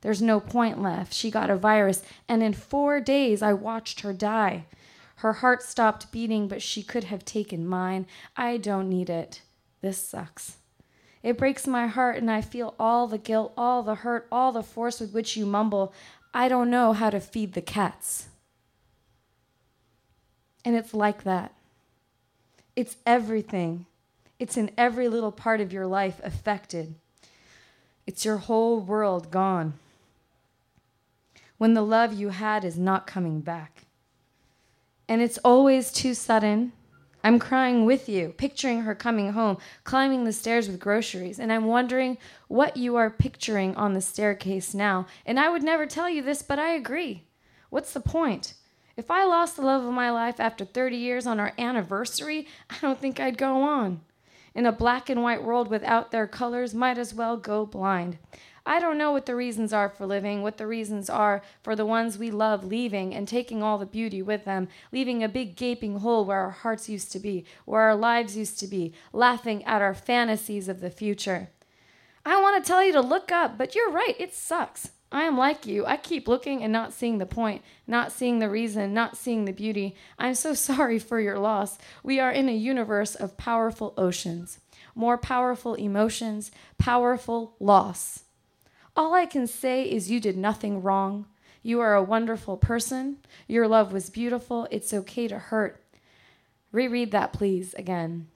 There's 0.00 0.20
no 0.20 0.40
point 0.40 0.82
left. 0.82 1.14
She 1.14 1.30
got 1.30 1.48
a 1.48 1.56
virus, 1.56 2.02
and 2.28 2.42
in 2.42 2.52
four 2.52 3.00
days 3.00 3.40
I 3.40 3.52
watched 3.52 4.00
her 4.00 4.12
die. 4.12 4.66
Her 5.16 5.34
heart 5.34 5.62
stopped 5.62 6.12
beating, 6.12 6.48
but 6.48 6.60
she 6.60 6.82
could 6.82 7.04
have 7.04 7.24
taken 7.24 7.66
mine. 7.66 8.06
I 8.36 8.56
don't 8.56 8.90
need 8.90 9.08
it. 9.08 9.42
This 9.80 9.96
sucks. 9.96 10.58
It 11.22 11.38
breaks 11.38 11.66
my 11.66 11.86
heart, 11.86 12.18
and 12.18 12.30
I 12.30 12.42
feel 12.42 12.74
all 12.78 13.06
the 13.06 13.16
guilt, 13.16 13.54
all 13.56 13.82
the 13.82 13.94
hurt, 13.94 14.26
all 14.30 14.52
the 14.52 14.62
force 14.62 15.00
with 15.00 15.14
which 15.14 15.38
you 15.38 15.46
mumble, 15.46 15.94
I 16.36 16.48
don't 16.48 16.68
know 16.68 16.92
how 16.92 17.10
to 17.10 17.20
feed 17.20 17.52
the 17.52 17.62
cats. 17.62 18.26
And 20.64 20.74
it's 20.74 20.92
like 20.92 21.22
that. 21.22 21.54
It's 22.74 22.96
everything, 23.06 23.86
it's 24.40 24.56
in 24.56 24.72
every 24.76 25.08
little 25.08 25.30
part 25.30 25.60
of 25.60 25.72
your 25.72 25.86
life 25.86 26.20
affected. 26.24 26.96
It's 28.04 28.24
your 28.24 28.38
whole 28.38 28.80
world 28.80 29.30
gone 29.30 29.74
when 31.56 31.74
the 31.74 31.82
love 31.82 32.12
you 32.12 32.30
had 32.30 32.64
is 32.64 32.76
not 32.76 33.06
coming 33.06 33.40
back. 33.40 33.84
And 35.08 35.22
it's 35.22 35.38
always 35.38 35.92
too 35.92 36.14
sudden. 36.14 36.72
I'm 37.24 37.38
crying 37.38 37.86
with 37.86 38.06
you, 38.06 38.34
picturing 38.36 38.82
her 38.82 38.94
coming 38.94 39.32
home, 39.32 39.56
climbing 39.82 40.24
the 40.24 40.32
stairs 40.32 40.68
with 40.68 40.78
groceries, 40.78 41.38
and 41.38 41.50
I'm 41.50 41.64
wondering 41.64 42.18
what 42.48 42.76
you 42.76 42.96
are 42.96 43.08
picturing 43.08 43.74
on 43.76 43.94
the 43.94 44.02
staircase 44.02 44.74
now. 44.74 45.06
And 45.24 45.40
I 45.40 45.48
would 45.48 45.62
never 45.62 45.86
tell 45.86 46.10
you 46.10 46.20
this, 46.20 46.42
but 46.42 46.58
I 46.58 46.74
agree. 46.74 47.24
What's 47.70 47.94
the 47.94 48.00
point? 48.00 48.52
If 48.94 49.10
I 49.10 49.24
lost 49.24 49.56
the 49.56 49.62
love 49.62 49.86
of 49.86 49.94
my 49.94 50.10
life 50.10 50.38
after 50.38 50.66
30 50.66 50.98
years 50.98 51.26
on 51.26 51.40
our 51.40 51.54
anniversary, 51.58 52.46
I 52.68 52.76
don't 52.82 53.00
think 53.00 53.18
I'd 53.18 53.38
go 53.38 53.62
on. 53.62 54.02
In 54.54 54.66
a 54.66 54.70
black 54.70 55.08
and 55.08 55.22
white 55.22 55.42
world 55.42 55.68
without 55.68 56.10
their 56.10 56.26
colors, 56.26 56.74
might 56.74 56.98
as 56.98 57.14
well 57.14 57.38
go 57.38 57.64
blind. 57.64 58.18
I 58.66 58.80
don't 58.80 58.96
know 58.96 59.12
what 59.12 59.26
the 59.26 59.36
reasons 59.36 59.72
are 59.74 59.90
for 59.90 60.06
living, 60.06 60.42
what 60.42 60.56
the 60.56 60.66
reasons 60.66 61.10
are 61.10 61.42
for 61.62 61.76
the 61.76 61.84
ones 61.84 62.16
we 62.16 62.30
love 62.30 62.64
leaving 62.64 63.14
and 63.14 63.28
taking 63.28 63.62
all 63.62 63.76
the 63.76 63.84
beauty 63.84 64.22
with 64.22 64.46
them, 64.46 64.68
leaving 64.90 65.22
a 65.22 65.28
big 65.28 65.54
gaping 65.54 65.98
hole 65.98 66.24
where 66.24 66.40
our 66.40 66.50
hearts 66.50 66.88
used 66.88 67.12
to 67.12 67.18
be, 67.18 67.44
where 67.66 67.82
our 67.82 67.94
lives 67.94 68.36
used 68.36 68.58
to 68.60 68.66
be, 68.66 68.94
laughing 69.12 69.62
at 69.64 69.82
our 69.82 69.94
fantasies 69.94 70.68
of 70.68 70.80
the 70.80 70.90
future. 70.90 71.50
I 72.24 72.40
want 72.40 72.62
to 72.62 72.66
tell 72.66 72.82
you 72.82 72.92
to 72.92 73.02
look 73.02 73.30
up, 73.30 73.58
but 73.58 73.74
you're 73.74 73.90
right, 73.90 74.16
it 74.18 74.34
sucks. 74.34 74.92
I 75.12 75.24
am 75.24 75.36
like 75.36 75.66
you. 75.66 75.84
I 75.86 75.96
keep 75.96 76.26
looking 76.26 76.62
and 76.62 76.72
not 76.72 76.92
seeing 76.92 77.18
the 77.18 77.26
point, 77.26 77.62
not 77.86 78.10
seeing 78.10 78.38
the 78.38 78.48
reason, 78.48 78.92
not 78.92 79.16
seeing 79.16 79.44
the 79.44 79.52
beauty. 79.52 79.94
I'm 80.18 80.34
so 80.34 80.54
sorry 80.68 80.98
for 80.98 81.20
your 81.20 81.38
loss. 81.38 81.78
We 82.02 82.18
are 82.18 82.32
in 82.32 82.48
a 82.48 82.56
universe 82.56 83.14
of 83.14 83.36
powerful 83.36 83.92
oceans, 83.98 84.58
more 84.94 85.18
powerful 85.18 85.74
emotions, 85.74 86.50
powerful 86.78 87.56
loss. 87.60 88.24
All 88.96 89.12
I 89.12 89.26
can 89.26 89.46
say 89.46 89.84
is 89.84 90.10
you 90.10 90.20
did 90.20 90.36
nothing 90.36 90.82
wrong. 90.82 91.26
You 91.62 91.80
are 91.80 91.94
a 91.94 92.02
wonderful 92.02 92.56
person. 92.56 93.16
Your 93.48 93.66
love 93.66 93.92
was 93.92 94.10
beautiful. 94.10 94.68
It's 94.70 94.94
okay 94.94 95.26
to 95.28 95.38
hurt. 95.38 95.82
Reread 96.70 97.10
that, 97.10 97.32
please, 97.32 97.74
again. 97.74 98.28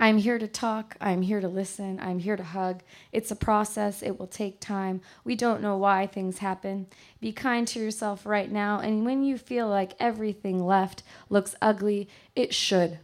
I'm 0.00 0.18
here 0.18 0.38
to 0.38 0.48
talk. 0.48 0.96
I'm 1.00 1.22
here 1.22 1.40
to 1.40 1.46
listen. 1.46 2.00
I'm 2.00 2.18
here 2.18 2.36
to 2.36 2.42
hug. 2.42 2.82
It's 3.12 3.30
a 3.30 3.36
process. 3.36 4.02
It 4.02 4.18
will 4.18 4.26
take 4.26 4.60
time. 4.60 5.00
We 5.22 5.36
don't 5.36 5.62
know 5.62 5.76
why 5.76 6.06
things 6.06 6.38
happen. 6.38 6.88
Be 7.20 7.32
kind 7.32 7.66
to 7.68 7.78
yourself 7.78 8.26
right 8.26 8.50
now. 8.50 8.80
And 8.80 9.04
when 9.04 9.22
you 9.22 9.38
feel 9.38 9.68
like 9.68 9.94
everything 10.00 10.66
left 10.66 11.04
looks 11.30 11.54
ugly, 11.62 12.08
it 12.34 12.52
should. 12.52 12.98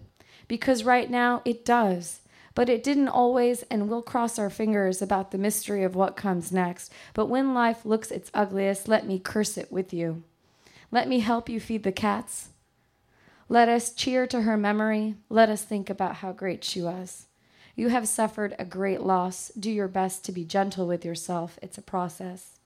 Because 0.49 0.83
right 0.83 1.09
now 1.09 1.43
it 1.45 1.65
does. 1.65 2.20
But 2.55 2.69
it 2.69 2.83
didn't 2.83 3.09
always, 3.09 3.63
and 3.65 3.89
we'll 3.89 4.03
cross 4.03 4.39
our 4.39 4.51
fingers 4.51 5.01
about 5.01 5.31
the 5.31 5.39
mystery 5.39 5.85
of 5.85 5.95
what 5.95 6.17
comes 6.17 6.51
next. 6.51 6.93
But 7.15 7.27
when 7.27 7.55
life 7.55 7.85
looks 7.85 8.11
its 8.11 8.31
ugliest, 8.35 8.89
let 8.89 9.07
me 9.07 9.19
curse 9.19 9.57
it 9.57 9.71
with 9.71 9.95
you. 9.95 10.23
Let 10.91 11.09
me 11.09 11.21
help 11.21 11.49
you 11.49 11.61
feed 11.61 11.85
the 11.85 11.93
cats. 11.93 12.49
Let 13.49 13.69
us 13.69 13.93
cheer 13.93 14.27
to 14.29 14.43
her 14.43 14.57
memory. 14.57 15.15
Let 15.29 15.49
us 15.49 15.63
think 15.63 15.89
about 15.91 16.17
how 16.17 16.33
great 16.33 16.65
she 16.65 16.83
was. 16.83 17.27
You 17.77 17.89
have 17.89 18.09
suffered 18.09 18.55
a 18.59 18.65
great 18.65 19.01
loss. 19.01 19.51
Do 19.59 19.71
your 19.71 19.89
best 19.89 20.25
to 20.25 20.33
be 20.33 20.45
gentle 20.45 20.87
with 20.87 21.05
yourself. 21.05 21.59
It's 21.63 21.79
a 21.79 21.83
process. 21.83 22.59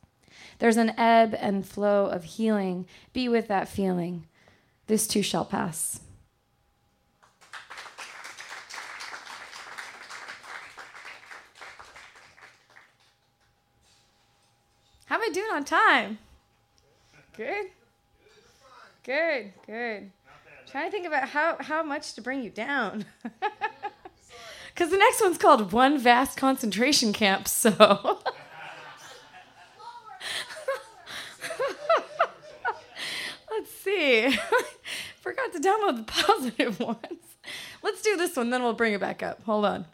There's 0.59 0.76
an 0.76 0.99
ebb 0.99 1.35
and 1.38 1.67
flow 1.67 2.07
of 2.07 2.25
healing. 2.25 2.87
Be 3.12 3.29
with 3.29 3.49
that 3.49 3.69
feeling. 3.69 4.26
This 4.87 5.07
too 5.07 5.23
shall 5.23 5.45
pass. 5.45 6.00
How 15.07 15.17
am 15.17 15.23
I 15.23 15.24
doing 15.35 15.50
on 15.53 15.64
time? 15.64 16.19
Good. 17.37 17.67
Good, 19.03 19.53
good. 19.67 20.11
Trying 20.67 20.87
to 20.87 20.91
think 20.91 21.07
about 21.07 21.29
how, 21.29 21.57
how 21.61 21.83
much 21.83 22.14
to 22.14 22.23
bring 22.23 22.43
you 22.43 22.50
down. 22.50 23.05
Because 24.75 24.91
the 24.91 24.99
next 24.99 25.23
one's 25.23 25.38
called 25.38 25.71
One 25.73 25.99
Vast 25.99 26.37
Concentration 26.37 27.12
Camp, 27.12 27.47
so. 27.47 27.71
Let's 33.50 33.71
see. 33.71 34.37
Forgot 35.21 35.53
to 35.53 35.61
download 35.61 35.99
the 35.99 36.03
positive 36.07 36.81
ones. 36.81 36.99
Let's 37.85 38.03
do 38.03 38.17
this 38.17 38.35
one, 38.37 38.50
then 38.50 38.64
we'll 38.64 38.73
bring 38.73 38.95
it 38.95 39.00
back 39.00 39.23
up. 39.23 39.45
Hold 39.45 39.64
on. 39.64 39.87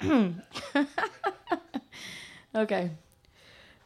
okay. 2.54 2.90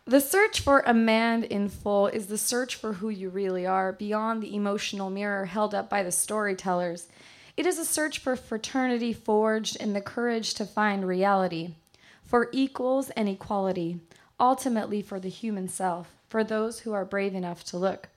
The 0.07 0.21
search 0.21 0.61
for 0.61 0.81
a 0.81 0.93
man 0.93 1.45
in 1.45 1.71
full 1.71 2.09
is 2.09 2.27
the 2.27 2.37
search 2.37 2.77
for 2.77 2.95
who 2.95 3.09
you 3.09 3.31
really 3.31 3.65
are, 3.65 3.91
beyond 3.91 4.43
the 4.43 4.55
emotional 4.55 5.09
mirror 5.09 5.47
held 5.47 5.75
up 5.75 5.89
by 5.89 6.03
the 6.03 6.13
storytellers. 6.13 7.09
It 7.57 7.65
is 7.65 7.79
a 7.79 7.87
search 7.87 8.19
for 8.19 8.37
fraternity 8.37 9.15
forged 9.15 9.77
in 9.77 9.95
the 9.95 10.03
courage 10.03 10.53
to 10.55 10.67
find 10.67 11.09
reality, 11.09 11.77
for 12.23 12.51
equals 12.53 13.09
and 13.11 13.31
equality, 13.31 14.01
ultimately 14.39 15.01
for 15.01 15.19
the 15.19 15.31
human 15.31 15.69
self, 15.69 16.13
for 16.29 16.45
those 16.45 16.81
who 16.81 16.93
are 16.93 17.07
brave 17.07 17.35
enough 17.35 17.65
to 17.65 17.79
look. 17.79 18.11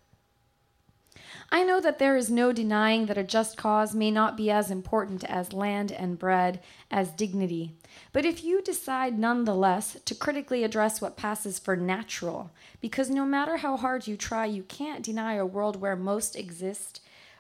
I 1.50 1.64
know 1.64 1.80
that 1.80 1.98
there 1.98 2.18
is 2.18 2.30
no 2.30 2.52
denying 2.52 3.06
that 3.06 3.18
a 3.18 3.24
just 3.24 3.56
cause 3.56 3.96
may 3.96 4.12
not 4.12 4.36
be 4.36 4.52
as 4.52 4.70
important 4.70 5.24
as 5.24 5.54
land 5.54 5.94
and 5.94 6.20
bread, 6.20 6.60
as 6.92 7.12
dignity. 7.12 7.74
But 8.12 8.26
if 8.26 8.44
you 8.44 8.62
decide 8.62 9.18
nonetheless 9.18 9.98
to 10.04 10.16
critically 10.16 10.66
address 10.66 11.00
what 11.00 11.16
passes 11.16 11.58
for 11.58 11.78
natural, 11.78 12.52
because 12.82 13.10
no 13.10 13.24
matter 13.24 13.58
how 13.58 13.78
hard 13.78 14.08
you 14.08 14.18
try, 14.18 14.46
you 14.46 14.64
can't 14.64 15.06
deny 15.06 15.36
a 15.36 15.46
world 15.46 15.80
where 15.80 15.96
most 15.96 16.36
exist 16.36 17.00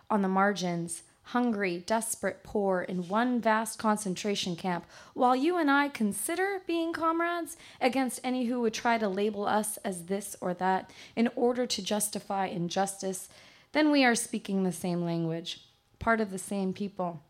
on 0.10 0.22
the 0.22 0.30
margins, 0.30 1.04
hungry, 1.24 1.84
desperate, 1.86 2.42
poor, 2.44 2.80
in 2.82 3.10
one 3.10 3.42
vast 3.42 3.78
concentration 3.78 4.56
camp, 4.56 4.86
while 5.16 5.36
you 5.36 5.58
and 5.58 5.70
I 5.70 5.90
consider 5.90 6.62
being 6.66 6.94
comrades 6.94 7.58
against 7.82 8.22
any 8.24 8.46
who 8.46 8.62
would 8.62 8.74
try 8.74 8.98
to 8.98 9.10
label 9.10 9.46
us 9.46 9.76
as 9.84 10.06
this 10.06 10.38
or 10.40 10.54
that 10.54 10.92
in 11.18 11.30
order 11.36 11.66
to 11.66 11.82
justify 11.82 12.46
injustice 12.46 13.28
then 13.72 13.92
we 13.92 14.04
are 14.04 14.16
speaking 14.16 14.64
the 14.64 14.72
same 14.72 15.04
language, 15.04 15.62
part 16.00 16.22
of 16.22 16.32
the 16.32 16.38
same 16.38 16.74
people. 16.74 17.22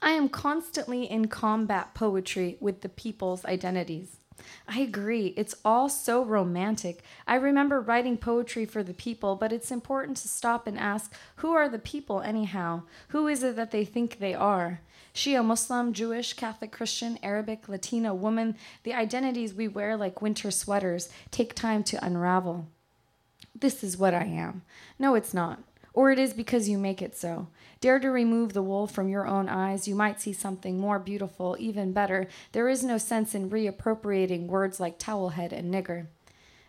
I 0.00 0.10
am 0.10 0.28
constantly 0.28 1.04
in 1.04 1.28
combat 1.28 1.94
poetry 1.94 2.56
with 2.60 2.80
the 2.80 2.88
people's 2.88 3.44
identities. 3.44 4.16
I 4.66 4.80
agree. 4.80 5.34
It's 5.36 5.54
all 5.64 5.88
so 5.88 6.24
romantic. 6.24 7.02
I 7.26 7.36
remember 7.36 7.80
writing 7.80 8.16
poetry 8.16 8.64
for 8.64 8.82
the 8.82 8.94
people, 8.94 9.36
but 9.36 9.52
it's 9.52 9.70
important 9.70 10.16
to 10.18 10.28
stop 10.28 10.66
and 10.66 10.78
ask 10.78 11.14
who 11.36 11.52
are 11.52 11.68
the 11.68 11.78
people, 11.78 12.20
anyhow? 12.20 12.82
Who 13.08 13.28
is 13.28 13.42
it 13.42 13.56
that 13.56 13.70
they 13.70 13.84
think 13.84 14.18
they 14.18 14.34
are? 14.34 14.80
Shia 15.14 15.44
Muslim, 15.44 15.92
Jewish, 15.92 16.32
Catholic, 16.32 16.72
Christian, 16.72 17.18
Arabic, 17.22 17.68
Latina, 17.68 18.14
woman, 18.14 18.56
the 18.82 18.94
identities 18.94 19.52
we 19.52 19.68
wear 19.68 19.96
like 19.96 20.22
winter 20.22 20.50
sweaters 20.50 21.10
take 21.30 21.54
time 21.54 21.84
to 21.84 22.04
unravel. 22.04 22.66
This 23.54 23.84
is 23.84 23.96
what 23.96 24.14
I 24.14 24.24
am. 24.24 24.62
No, 24.98 25.14
it's 25.14 25.34
not. 25.34 25.60
or 25.94 26.10
it 26.10 26.18
is 26.18 26.32
because 26.32 26.68
you 26.68 26.78
make 26.78 27.02
it 27.02 27.16
so. 27.16 27.48
Dare 27.80 28.00
to 28.00 28.10
remove 28.10 28.52
the 28.52 28.62
wool 28.62 28.86
from 28.86 29.08
your 29.08 29.26
own 29.26 29.48
eyes, 29.48 29.86
you 29.86 29.94
might 29.94 30.20
see 30.20 30.32
something 30.32 30.80
more 30.80 30.98
beautiful, 30.98 31.56
even 31.58 31.92
better. 31.92 32.28
There 32.52 32.68
is 32.68 32.82
no 32.82 32.96
sense 32.98 33.34
in 33.34 33.50
reappropriating 33.50 34.46
words 34.46 34.80
like 34.80 34.98
towelhead 34.98 35.52
and 35.52 35.72
nigger. 35.72 36.06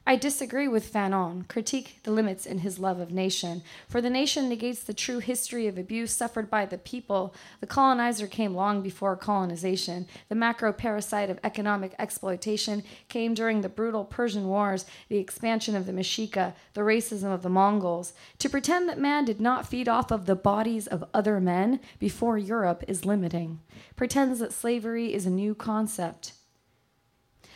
I 0.05 0.17
disagree 0.17 0.67
with 0.67 0.91
Fanon, 0.91 1.47
critique 1.47 1.99
the 2.03 2.11
limits 2.11 2.45
in 2.45 2.57
his 2.57 2.77
love 2.77 2.99
of 2.99 3.13
nation. 3.13 3.63
For 3.87 4.01
the 4.01 4.09
nation 4.09 4.49
negates 4.49 4.83
the 4.83 4.93
true 4.93 5.19
history 5.19 5.65
of 5.65 5.77
abuse 5.77 6.11
suffered 6.11 6.49
by 6.49 6.65
the 6.65 6.77
people. 6.77 7.33
The 7.61 7.67
colonizer 7.67 8.27
came 8.27 8.53
long 8.53 8.81
before 8.81 9.15
colonization. 9.15 10.05
The 10.27 10.35
macro 10.35 10.73
parasite 10.73 11.29
of 11.29 11.39
economic 11.41 11.95
exploitation 11.97 12.83
came 13.07 13.33
during 13.33 13.61
the 13.61 13.69
brutal 13.69 14.03
Persian 14.03 14.49
Wars, 14.49 14.85
the 15.07 15.19
expansion 15.19 15.73
of 15.73 15.85
the 15.85 15.93
Mexica, 15.93 16.53
the 16.73 16.81
racism 16.81 17.33
of 17.33 17.41
the 17.41 17.49
Mongols. 17.49 18.11
To 18.39 18.49
pretend 18.49 18.89
that 18.89 18.99
man 18.99 19.23
did 19.23 19.39
not 19.39 19.69
feed 19.69 19.87
off 19.87 20.11
of 20.11 20.25
the 20.25 20.35
bodies 20.35 20.85
of 20.85 21.05
other 21.13 21.39
men 21.39 21.79
before 21.97 22.37
Europe 22.37 22.83
is 22.89 23.05
limiting. 23.05 23.61
Pretends 23.95 24.39
that 24.39 24.51
slavery 24.51 25.13
is 25.13 25.25
a 25.25 25.29
new 25.29 25.55
concept. 25.55 26.33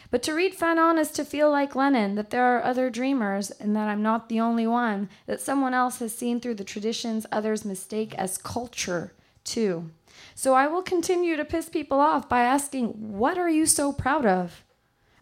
But 0.09 0.23
to 0.23 0.33
read 0.33 0.55
Fanon 0.55 0.97
is 0.97 1.11
to 1.11 1.25
feel 1.25 1.51
like 1.51 1.75
Lenin, 1.75 2.15
that 2.15 2.29
there 2.29 2.43
are 2.43 2.63
other 2.63 2.89
dreamers 2.89 3.51
and 3.51 3.75
that 3.75 3.89
I'm 3.89 4.01
not 4.01 4.29
the 4.29 4.39
only 4.39 4.65
one, 4.65 5.09
that 5.25 5.41
someone 5.41 5.73
else 5.73 5.99
has 5.99 6.15
seen 6.15 6.39
through 6.39 6.55
the 6.55 6.63
traditions 6.63 7.25
others 7.31 7.65
mistake 7.65 8.15
as 8.15 8.37
culture, 8.37 9.13
too. 9.43 9.89
So 10.33 10.53
I 10.53 10.67
will 10.67 10.81
continue 10.81 11.35
to 11.35 11.43
piss 11.43 11.67
people 11.67 11.99
off 11.99 12.29
by 12.29 12.41
asking, 12.41 13.17
What 13.17 13.37
are 13.37 13.49
you 13.49 13.65
so 13.65 13.91
proud 13.91 14.25
of? 14.25 14.63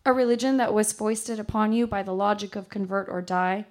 A 0.06 0.14
religion 0.14 0.58
that 0.58 0.74
was 0.74 0.94
foisted 0.94 1.40
upon 1.40 1.74
you 1.74 1.88
by 1.88 2.04
the 2.04 2.14
logic 2.14 2.56
of 2.56 2.70
convert 2.70 3.10
or 3.10 3.22
die? 3.22 3.66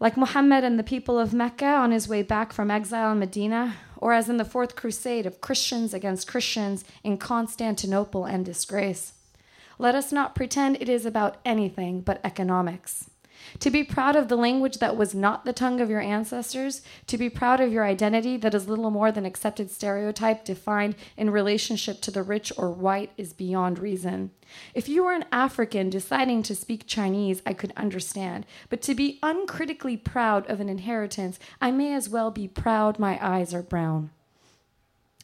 Like 0.00 0.16
Muhammad 0.16 0.64
and 0.64 0.76
the 0.76 0.82
people 0.82 1.20
of 1.20 1.32
Mecca 1.32 1.64
on 1.64 1.92
his 1.92 2.08
way 2.08 2.22
back 2.22 2.52
from 2.52 2.68
exile 2.68 3.12
in 3.12 3.20
Medina, 3.20 3.76
or 3.96 4.12
as 4.12 4.28
in 4.28 4.38
the 4.38 4.44
Fourth 4.44 4.74
Crusade 4.74 5.26
of 5.26 5.40
Christians 5.40 5.94
against 5.94 6.26
Christians 6.26 6.84
in 7.04 7.16
Constantinople 7.16 8.24
and 8.24 8.44
disgrace. 8.44 9.12
Let 9.82 9.96
us 9.96 10.12
not 10.12 10.36
pretend 10.36 10.76
it 10.76 10.88
is 10.88 11.04
about 11.04 11.38
anything 11.44 12.02
but 12.02 12.20
economics. 12.22 13.10
To 13.58 13.68
be 13.68 13.82
proud 13.82 14.14
of 14.14 14.28
the 14.28 14.36
language 14.36 14.78
that 14.78 14.96
was 14.96 15.12
not 15.12 15.44
the 15.44 15.52
tongue 15.52 15.80
of 15.80 15.90
your 15.90 16.00
ancestors, 16.00 16.82
to 17.08 17.18
be 17.18 17.28
proud 17.28 17.60
of 17.60 17.72
your 17.72 17.84
identity 17.84 18.36
that 18.36 18.54
is 18.54 18.68
little 18.68 18.92
more 18.92 19.10
than 19.10 19.26
accepted 19.26 19.72
stereotype 19.72 20.44
defined 20.44 20.94
in 21.16 21.30
relationship 21.30 22.00
to 22.02 22.12
the 22.12 22.22
rich 22.22 22.52
or 22.56 22.70
white 22.70 23.10
is 23.16 23.32
beyond 23.32 23.80
reason. 23.80 24.30
If 24.72 24.88
you 24.88 25.02
were 25.02 25.14
an 25.14 25.24
African 25.32 25.90
deciding 25.90 26.44
to 26.44 26.54
speak 26.54 26.86
Chinese, 26.86 27.42
I 27.44 27.52
could 27.52 27.72
understand, 27.76 28.46
but 28.68 28.82
to 28.82 28.94
be 28.94 29.18
uncritically 29.20 29.96
proud 29.96 30.48
of 30.48 30.60
an 30.60 30.68
inheritance, 30.68 31.40
I 31.60 31.72
may 31.72 31.92
as 31.92 32.08
well 32.08 32.30
be 32.30 32.46
proud 32.46 33.00
my 33.00 33.18
eyes 33.20 33.52
are 33.52 33.64
brown. 33.64 34.12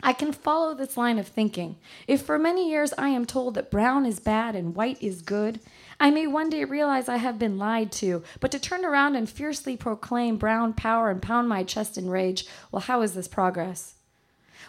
I 0.03 0.13
can 0.13 0.33
follow 0.33 0.75
this 0.75 0.97
line 0.97 1.19
of 1.19 1.27
thinking. 1.27 1.77
If 2.07 2.23
for 2.23 2.39
many 2.39 2.71
years 2.71 2.95
I 2.97 3.09
am 3.09 3.27
told 3.27 3.55
that 3.55 3.71
brown 3.71 4.07
is 4.07 4.21
bad 4.21 4.55
and 4.55 4.75
white 4.75 5.03
is 5.03 5.23
good, 5.23 5.61
I 5.99 6.11
may 6.11 6.27
one 6.27 6.51
day 6.51 6.65
realize 6.65 7.09
I 7.09 7.17
have 7.17 7.39
been 7.39 7.59
lied 7.59 7.91
to, 7.93 8.23
but 8.39 8.53
to 8.53 8.61
turn 8.61 8.85
around 8.85 9.17
and 9.17 9.29
fiercely 9.29 9.77
proclaim 9.77 10.37
brown 10.37 10.73
power 10.73 11.11
and 11.11 11.21
pound 11.21 11.49
my 11.49 11.65
chest 11.65 11.99
in 11.99 12.09
rage, 12.09 12.47
well, 12.71 12.81
how 12.81 13.03
is 13.03 13.15
this 13.15 13.27
progress? 13.27 13.95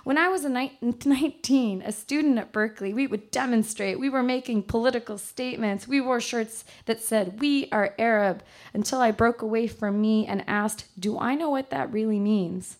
When 0.04 0.18
I 0.18 0.30
was 0.30 0.46
a 0.46 0.50
19, 0.82 1.82
a 1.82 1.92
student 1.92 2.40
at 2.40 2.52
Berkeley, 2.52 2.94
we 2.94 3.06
would 3.06 3.32
demonstrate. 3.32 4.00
We 4.00 4.10
were 4.10 4.24
making 4.24 4.64
political 4.64 5.18
statements. 5.18 5.88
We 5.88 6.02
wore 6.02 6.20
shirts 6.20 6.64
that 6.86 7.02
said, 7.02 7.40
We 7.40 7.70
are 7.72 7.94
Arab, 8.00 8.44
until 8.74 9.02
I 9.02 9.12
broke 9.12 9.42
away 9.42 9.68
from 9.68 10.02
me 10.02 10.26
and 10.26 10.44
asked, 10.48 10.86
Do 11.00 11.20
I 11.20 11.36
know 11.36 11.50
what 11.50 11.70
that 11.70 11.92
really 11.92 12.20
means? 12.20 12.78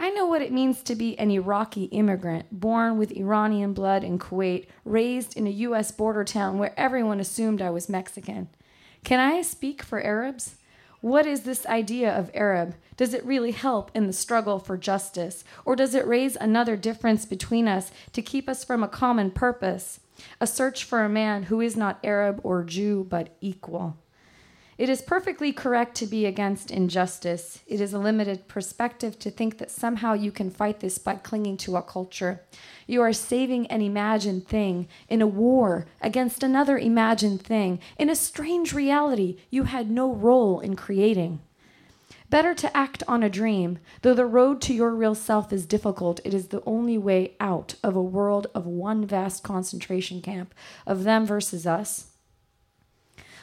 I 0.00 0.10
know 0.10 0.26
what 0.26 0.42
it 0.42 0.52
means 0.52 0.84
to 0.84 0.94
be 0.94 1.18
an 1.18 1.32
Iraqi 1.32 1.84
immigrant, 1.86 2.60
born 2.60 2.98
with 2.98 3.10
Iranian 3.10 3.72
blood 3.72 4.04
in 4.04 4.20
Kuwait, 4.20 4.66
raised 4.84 5.36
in 5.36 5.48
a 5.48 5.50
U.S. 5.50 5.90
border 5.90 6.22
town 6.22 6.56
where 6.58 6.72
everyone 6.78 7.18
assumed 7.18 7.60
I 7.60 7.70
was 7.70 7.88
Mexican. 7.88 8.48
Can 9.02 9.18
I 9.18 9.42
speak 9.42 9.82
for 9.82 10.00
Arabs? 10.00 10.54
What 11.00 11.26
is 11.26 11.42
this 11.42 11.66
idea 11.66 12.16
of 12.16 12.30
Arab? 12.32 12.76
Does 12.96 13.12
it 13.12 13.24
really 13.24 13.50
help 13.50 13.90
in 13.92 14.06
the 14.06 14.12
struggle 14.12 14.60
for 14.60 14.76
justice? 14.76 15.42
Or 15.64 15.74
does 15.74 15.96
it 15.96 16.06
raise 16.06 16.36
another 16.36 16.76
difference 16.76 17.26
between 17.26 17.66
us 17.66 17.90
to 18.12 18.22
keep 18.22 18.48
us 18.48 18.62
from 18.62 18.84
a 18.84 18.88
common 18.88 19.32
purpose? 19.32 19.98
A 20.40 20.46
search 20.46 20.84
for 20.84 21.02
a 21.02 21.08
man 21.08 21.44
who 21.44 21.60
is 21.60 21.76
not 21.76 21.98
Arab 22.04 22.40
or 22.44 22.62
Jew, 22.62 23.04
but 23.08 23.36
equal. 23.40 23.96
It 24.78 24.88
is 24.88 25.02
perfectly 25.02 25.52
correct 25.52 25.96
to 25.96 26.06
be 26.06 26.24
against 26.24 26.70
injustice. 26.70 27.62
It 27.66 27.80
is 27.80 27.92
a 27.92 27.98
limited 27.98 28.46
perspective 28.46 29.18
to 29.18 29.28
think 29.28 29.58
that 29.58 29.72
somehow 29.72 30.12
you 30.12 30.30
can 30.30 30.50
fight 30.50 30.78
this 30.78 30.98
by 30.98 31.16
clinging 31.16 31.56
to 31.58 31.76
a 31.76 31.82
culture. 31.82 32.42
You 32.86 33.02
are 33.02 33.12
saving 33.12 33.66
an 33.66 33.82
imagined 33.82 34.46
thing 34.46 34.86
in 35.08 35.20
a 35.20 35.26
war 35.26 35.86
against 36.00 36.44
another 36.44 36.78
imagined 36.78 37.42
thing 37.42 37.80
in 37.98 38.08
a 38.08 38.14
strange 38.14 38.72
reality 38.72 39.38
you 39.50 39.64
had 39.64 39.90
no 39.90 40.14
role 40.14 40.60
in 40.60 40.76
creating. 40.76 41.40
Better 42.30 42.54
to 42.54 42.76
act 42.76 43.02
on 43.08 43.24
a 43.24 43.30
dream. 43.30 43.80
Though 44.02 44.14
the 44.14 44.26
road 44.26 44.60
to 44.62 44.74
your 44.74 44.94
real 44.94 45.16
self 45.16 45.52
is 45.52 45.66
difficult, 45.66 46.20
it 46.24 46.34
is 46.34 46.48
the 46.48 46.62
only 46.64 46.98
way 46.98 47.34
out 47.40 47.74
of 47.82 47.96
a 47.96 48.02
world 48.02 48.46
of 48.54 48.64
one 48.64 49.04
vast 49.06 49.42
concentration 49.42 50.22
camp 50.22 50.54
of 50.86 51.02
them 51.02 51.26
versus 51.26 51.66
us 51.66 52.07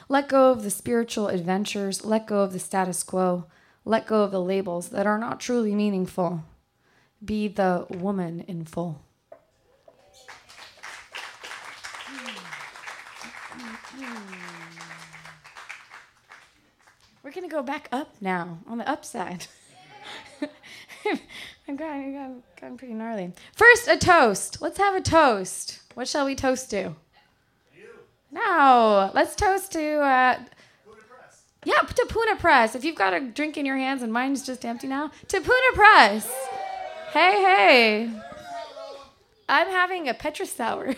let 0.08 0.28
go 0.28 0.50
of 0.50 0.62
the 0.62 0.70
spiritual 0.70 1.28
adventures, 1.28 2.04
let 2.04 2.26
go 2.26 2.40
of 2.40 2.52
the 2.52 2.58
status 2.58 3.02
quo, 3.02 3.46
let 3.84 4.06
go 4.06 4.22
of 4.22 4.30
the 4.30 4.42
labels 4.42 4.90
that 4.90 5.06
are 5.06 5.18
not 5.18 5.40
truly 5.40 5.74
meaningful. 5.74 6.44
Be 7.24 7.48
the 7.48 7.86
woman 7.88 8.44
in 8.46 8.64
full. 8.64 9.02
We're 17.22 17.32
going 17.32 17.48
to 17.48 17.52
go 17.52 17.62
back 17.62 17.88
up 17.90 18.14
now 18.20 18.58
on 18.68 18.78
the 18.78 18.88
upside. 18.88 19.46
I'm 21.68 21.74
gotten, 21.74 22.16
I'm 22.16 22.42
gotten 22.60 22.76
pretty 22.76 22.94
gnarly. 22.94 23.32
First, 23.52 23.88
a 23.88 23.96
toast. 23.96 24.62
Let's 24.62 24.78
have 24.78 24.94
a 24.94 25.00
toast. 25.00 25.80
What 25.94 26.06
shall 26.06 26.24
we 26.26 26.36
toast 26.36 26.70
to? 26.70 26.94
No, 28.36 29.10
let's 29.14 29.34
toast 29.34 29.72
to. 29.72 30.00
Uh, 30.00 30.38
yeah, 31.64 31.80
to 31.80 32.06
Puna 32.08 32.36
Press. 32.36 32.74
If 32.74 32.84
you've 32.84 32.94
got 32.96 33.14
a 33.14 33.20
drink 33.20 33.56
in 33.56 33.64
your 33.64 33.78
hands 33.78 34.02
and 34.02 34.12
mine's 34.12 34.44
just 34.44 34.64
empty 34.64 34.86
now, 34.86 35.10
to 35.28 35.40
Puna 35.40 35.72
Press. 35.74 36.30
Hey, 37.12 37.42
hey. 37.42 38.10
I'm 39.48 39.68
having 39.68 40.06
a 40.08 40.14
Petrus 40.14 40.52
sour. 40.52 40.94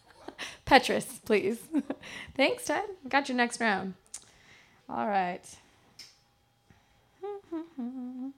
Petrus, 0.66 1.20
please. 1.24 1.60
Thanks, 2.36 2.66
Ted. 2.66 2.84
Got 3.08 3.30
your 3.30 3.36
next 3.36 3.58
round. 3.60 3.94
All 4.88 5.06
right. 5.08 5.42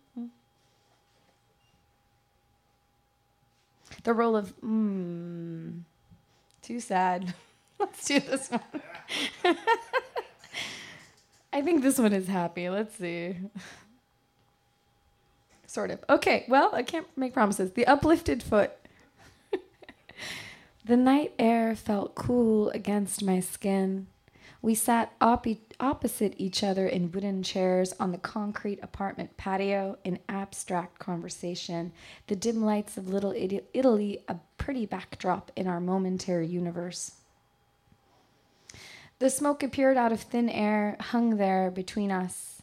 the 4.05 4.14
role 4.14 4.37
of 4.37 4.55
mm, 4.61 5.81
too 6.62 6.79
sad. 6.79 7.35
Let's 7.80 8.04
do 8.04 8.18
this 8.20 8.50
one. 8.50 8.60
I 11.52 11.62
think 11.62 11.82
this 11.82 11.98
one 11.98 12.12
is 12.12 12.26
happy. 12.26 12.68
Let's 12.68 12.96
see. 12.96 13.36
Sort 15.66 15.90
of. 15.90 16.00
Okay, 16.10 16.44
well, 16.48 16.70
I 16.74 16.82
can't 16.82 17.06
make 17.16 17.32
promises. 17.32 17.72
The 17.72 17.86
uplifted 17.86 18.42
foot. 18.42 18.72
the 20.84 20.96
night 20.96 21.34
air 21.38 21.76
felt 21.76 22.14
cool 22.14 22.70
against 22.70 23.22
my 23.22 23.40
skin. 23.40 24.08
We 24.60 24.74
sat 24.74 25.12
op- 25.20 25.46
opposite 25.78 26.34
each 26.36 26.64
other 26.64 26.88
in 26.88 27.12
wooden 27.12 27.44
chairs 27.44 27.94
on 28.00 28.10
the 28.10 28.18
concrete 28.18 28.80
apartment 28.82 29.36
patio 29.36 29.96
in 30.02 30.18
abstract 30.28 30.98
conversation, 30.98 31.92
the 32.26 32.34
dim 32.34 32.64
lights 32.64 32.96
of 32.96 33.08
Little 33.08 33.32
Italy 33.72 34.24
a 34.26 34.36
pretty 34.56 34.84
backdrop 34.84 35.52
in 35.54 35.68
our 35.68 35.78
momentary 35.78 36.48
universe. 36.48 37.12
The 39.20 39.31
smoke 39.31 39.64
appeared 39.64 39.96
out 39.96 40.12
of 40.12 40.20
thin 40.20 40.48
air, 40.48 40.96
hung 41.00 41.37
there 41.37 41.70
between 41.72 42.12
us. 42.12 42.62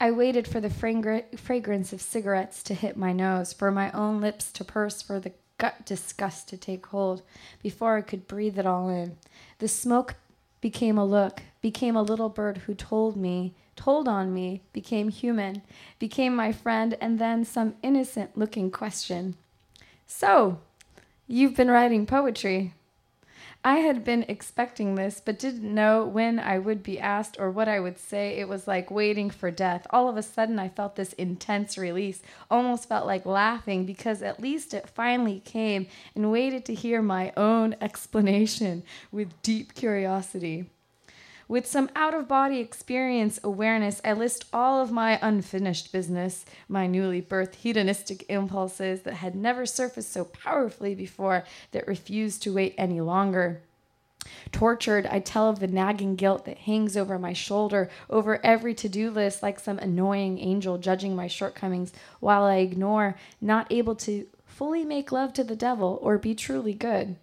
I 0.00 0.10
waited 0.10 0.48
for 0.48 0.58
the 0.58 0.70
fragrance 0.70 1.92
of 1.92 2.00
cigarettes 2.00 2.62
to 2.62 2.74
hit 2.74 2.96
my 2.96 3.12
nose, 3.12 3.52
for 3.52 3.70
my 3.70 3.90
own 3.92 4.22
lips 4.22 4.50
to 4.52 4.64
purse, 4.64 5.02
for 5.02 5.20
the 5.20 5.32
gut 5.58 5.84
disgust 5.84 6.48
to 6.48 6.56
take 6.56 6.86
hold, 6.86 7.20
before 7.62 7.98
I 7.98 8.00
could 8.00 8.26
breathe 8.26 8.58
it 8.58 8.64
all 8.64 8.88
in. 8.88 9.18
The 9.58 9.68
smoke 9.68 10.14
became 10.62 10.96
a 10.96 11.04
look, 11.04 11.42
became 11.60 11.96
a 11.96 12.02
little 12.02 12.30
bird 12.30 12.58
who 12.58 12.74
told 12.74 13.14
me, 13.14 13.52
told 13.76 14.08
on 14.08 14.32
me, 14.32 14.62
became 14.72 15.10
human, 15.10 15.60
became 15.98 16.34
my 16.34 16.50
friend, 16.50 16.96
and 16.98 17.18
then 17.18 17.44
some 17.44 17.74
innocent 17.82 18.38
looking 18.38 18.70
question. 18.70 19.34
So, 20.06 20.60
you've 21.26 21.56
been 21.56 21.70
writing 21.70 22.06
poetry. 22.06 22.72
I 23.62 23.80
had 23.80 24.04
been 24.04 24.24
expecting 24.26 24.94
this, 24.94 25.20
but 25.22 25.38
didn't 25.38 25.74
know 25.74 26.06
when 26.06 26.38
I 26.38 26.58
would 26.58 26.82
be 26.82 26.98
asked 26.98 27.36
or 27.38 27.50
what 27.50 27.68
I 27.68 27.78
would 27.78 27.98
say. 27.98 28.38
It 28.38 28.48
was 28.48 28.66
like 28.66 28.90
waiting 28.90 29.28
for 29.28 29.50
death. 29.50 29.86
All 29.90 30.08
of 30.08 30.16
a 30.16 30.22
sudden, 30.22 30.58
I 30.58 30.70
felt 30.70 30.96
this 30.96 31.12
intense 31.14 31.76
release, 31.76 32.22
almost 32.50 32.88
felt 32.88 33.06
like 33.06 33.26
laughing 33.26 33.84
because 33.84 34.22
at 34.22 34.40
least 34.40 34.72
it 34.72 34.88
finally 34.88 35.40
came 35.40 35.88
and 36.14 36.32
waited 36.32 36.64
to 36.66 36.74
hear 36.74 37.02
my 37.02 37.34
own 37.36 37.76
explanation 37.82 38.82
with 39.12 39.42
deep 39.42 39.74
curiosity. 39.74 40.70
With 41.50 41.66
some 41.66 41.90
out 41.96 42.14
of 42.14 42.28
body 42.28 42.60
experience 42.60 43.40
awareness, 43.42 44.00
I 44.04 44.12
list 44.12 44.44
all 44.52 44.80
of 44.80 44.92
my 44.92 45.18
unfinished 45.20 45.90
business, 45.90 46.44
my 46.68 46.86
newly 46.86 47.20
birthed 47.20 47.56
hedonistic 47.56 48.24
impulses 48.28 49.00
that 49.00 49.14
had 49.14 49.34
never 49.34 49.66
surfaced 49.66 50.12
so 50.12 50.26
powerfully 50.26 50.94
before 50.94 51.42
that 51.72 51.88
refused 51.88 52.44
to 52.44 52.54
wait 52.54 52.76
any 52.78 53.00
longer. 53.00 53.62
Tortured, 54.52 55.06
I 55.06 55.18
tell 55.18 55.48
of 55.48 55.58
the 55.58 55.66
nagging 55.66 56.14
guilt 56.14 56.44
that 56.44 56.58
hangs 56.58 56.96
over 56.96 57.18
my 57.18 57.32
shoulder, 57.32 57.90
over 58.08 58.38
every 58.46 58.72
to 58.74 58.88
do 58.88 59.10
list, 59.10 59.42
like 59.42 59.58
some 59.58 59.80
annoying 59.80 60.38
angel 60.38 60.78
judging 60.78 61.16
my 61.16 61.26
shortcomings, 61.26 61.92
while 62.20 62.44
I 62.44 62.58
ignore, 62.58 63.16
not 63.40 63.66
able 63.72 63.96
to 63.96 64.24
fully 64.46 64.84
make 64.84 65.10
love 65.10 65.32
to 65.32 65.42
the 65.42 65.56
devil 65.56 65.98
or 66.00 66.16
be 66.16 66.32
truly 66.32 66.74
good 66.74 67.16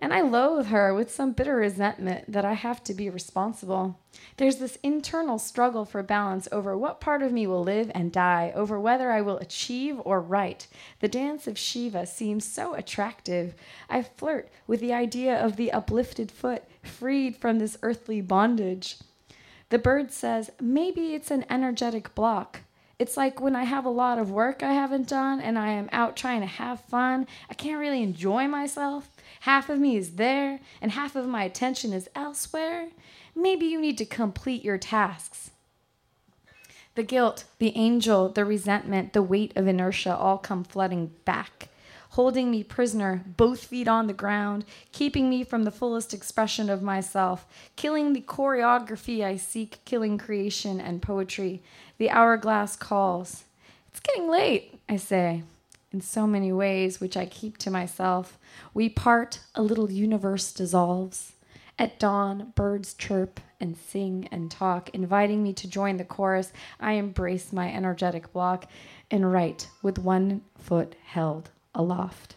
and 0.00 0.14
I 0.14 0.22
loathe 0.22 0.66
her 0.66 0.94
with 0.94 1.12
some 1.12 1.32
bitter 1.32 1.54
resentment 1.56 2.32
that 2.32 2.44
I 2.44 2.54
have 2.54 2.82
to 2.84 2.94
be 2.94 3.10
responsible. 3.10 4.00
There's 4.38 4.56
this 4.56 4.78
internal 4.82 5.38
struggle 5.38 5.84
for 5.84 6.02
balance 6.02 6.48
over 6.50 6.76
what 6.76 7.00
part 7.00 7.22
of 7.22 7.32
me 7.32 7.46
will 7.46 7.62
live 7.62 7.90
and 7.94 8.10
die, 8.10 8.50
over 8.56 8.80
whether 8.80 9.10
I 9.10 9.20
will 9.20 9.36
achieve 9.38 10.00
or 10.04 10.20
write. 10.20 10.66
The 11.00 11.08
dance 11.08 11.46
of 11.46 11.58
Shiva 11.58 12.06
seems 12.06 12.46
so 12.46 12.74
attractive. 12.74 13.54
I 13.90 14.02
flirt 14.02 14.50
with 14.66 14.80
the 14.80 14.94
idea 14.94 15.38
of 15.38 15.56
the 15.56 15.70
uplifted 15.70 16.32
foot, 16.32 16.64
freed 16.82 17.36
from 17.36 17.58
this 17.58 17.76
earthly 17.82 18.22
bondage. 18.22 18.96
The 19.68 19.78
bird 19.78 20.10
says, 20.12 20.50
maybe 20.60 21.14
it's 21.14 21.30
an 21.30 21.44
energetic 21.50 22.14
block. 22.14 22.60
It's 22.98 23.16
like 23.16 23.40
when 23.40 23.56
I 23.56 23.64
have 23.64 23.86
a 23.86 23.90
lot 23.90 24.18
of 24.18 24.30
work 24.30 24.62
I 24.62 24.74
haven't 24.74 25.08
done 25.08 25.40
and 25.40 25.58
I 25.58 25.68
am 25.68 25.88
out 25.90 26.16
trying 26.16 26.40
to 26.40 26.46
have 26.46 26.80
fun, 26.80 27.26
I 27.48 27.54
can't 27.54 27.80
really 27.80 28.02
enjoy 28.02 28.46
myself. 28.46 29.08
Half 29.40 29.70
of 29.70 29.78
me 29.78 29.96
is 29.96 30.16
there 30.16 30.60
and 30.82 30.92
half 30.92 31.16
of 31.16 31.26
my 31.26 31.44
attention 31.44 31.92
is 31.92 32.10
elsewhere. 32.14 32.88
Maybe 33.34 33.66
you 33.66 33.80
need 33.80 33.96
to 33.98 34.04
complete 34.04 34.62
your 34.62 34.76
tasks. 34.76 35.50
The 36.94 37.02
guilt, 37.02 37.44
the 37.58 37.74
angel, 37.74 38.28
the 38.28 38.44
resentment, 38.44 39.14
the 39.14 39.22
weight 39.22 39.56
of 39.56 39.66
inertia 39.66 40.14
all 40.14 40.36
come 40.36 40.64
flooding 40.64 41.12
back, 41.24 41.68
holding 42.10 42.50
me 42.50 42.62
prisoner, 42.62 43.24
both 43.36 43.64
feet 43.64 43.88
on 43.88 44.08
the 44.08 44.12
ground, 44.12 44.66
keeping 44.92 45.30
me 45.30 45.42
from 45.42 45.62
the 45.62 45.70
fullest 45.70 46.12
expression 46.12 46.68
of 46.68 46.82
myself, 46.82 47.46
killing 47.76 48.12
the 48.12 48.20
choreography 48.20 49.24
I 49.24 49.36
seek, 49.36 49.78
killing 49.86 50.18
creation 50.18 50.80
and 50.80 51.00
poetry. 51.00 51.62
The 51.96 52.10
hourglass 52.10 52.76
calls. 52.76 53.44
It's 53.88 54.00
getting 54.00 54.28
late, 54.28 54.80
I 54.86 54.96
say 54.96 55.44
in 55.92 56.00
so 56.00 56.26
many 56.26 56.52
ways, 56.52 57.00
which 57.00 57.16
I 57.16 57.26
keep 57.26 57.58
to 57.58 57.70
myself. 57.70 58.38
We 58.72 58.88
part, 58.88 59.40
a 59.54 59.62
little 59.62 59.90
universe 59.90 60.52
dissolves. 60.52 61.32
At 61.78 61.98
dawn, 61.98 62.52
birds 62.54 62.94
chirp 62.94 63.40
and 63.58 63.76
sing 63.76 64.28
and 64.30 64.50
talk, 64.50 64.90
inviting 64.90 65.42
me 65.42 65.52
to 65.54 65.68
join 65.68 65.96
the 65.96 66.04
chorus. 66.04 66.52
I 66.78 66.92
embrace 66.92 67.52
my 67.52 67.72
energetic 67.72 68.32
block 68.32 68.66
and 69.10 69.32
write 69.32 69.68
with 69.82 69.98
one 69.98 70.42
foot 70.58 70.94
held 71.04 71.50
aloft. 71.74 72.36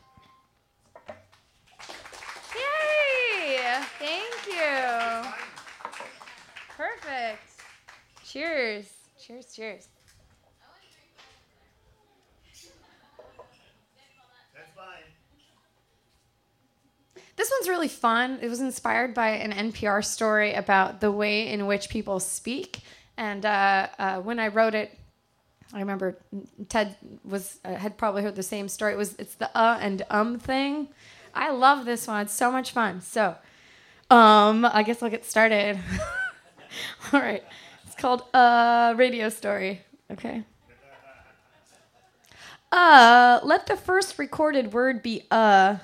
Yay! 2.56 3.82
Thank 4.00 4.48
you. 4.48 5.30
Perfect. 6.70 7.62
Cheers. 8.24 8.90
Cheers, 9.20 9.54
cheers. 9.54 9.88
This 17.36 17.52
one's 17.52 17.68
really 17.68 17.88
fun. 17.88 18.40
It 18.42 18.50
was 18.50 18.62
inspired 18.62 19.14
by 19.14 19.30
an 19.30 19.72
NPR 19.72 20.06
story 20.06 20.54
about 20.54 21.02
the 21.02 21.12
way 21.12 21.48
in 21.48 21.66
which 21.66 21.90
people 21.90 22.20
speak. 22.20 22.80
And 23.18 23.46
uh, 23.46 23.88
uh, 23.98 24.22
when 24.22 24.40
I 24.40 24.50
wrote 24.50 24.76
it, 24.76 24.98
I 25.74 25.80
remember 25.80 26.20
Ted 26.70 26.96
was 27.26 27.60
uh, 27.66 27.74
had 27.74 27.98
probably 27.98 28.22
heard 28.22 28.36
the 28.36 28.44
same 28.44 28.68
story. 28.70 28.94
It 28.94 28.98
was 28.98 29.16
it's 29.18 29.36
the 29.36 29.50
uh 29.58 29.80
and 29.82 30.06
um 30.12 30.38
thing. 30.38 30.90
I 31.34 31.50
love 31.50 31.86
this 31.86 32.08
one. 32.08 32.22
It's 32.22 32.34
so 32.34 32.52
much 32.52 32.72
fun. 32.72 33.02
So, 33.02 33.36
um, 34.12 34.66
I 34.66 34.84
guess 34.84 35.02
I'll 35.02 35.10
get 35.10 35.26
started. 35.26 35.80
All 37.14 37.20
right. 37.20 37.44
It's 37.88 37.96
called 37.96 38.24
uh 38.36 38.94
radio 38.96 39.30
story. 39.30 39.82
Okay. 40.12 40.44
Uh, 42.72 43.40
let 43.44 43.68
the 43.68 43.76
first 43.76 44.18
recorded 44.18 44.74
word 44.74 45.02
be 45.02 45.24
uh 45.32 45.78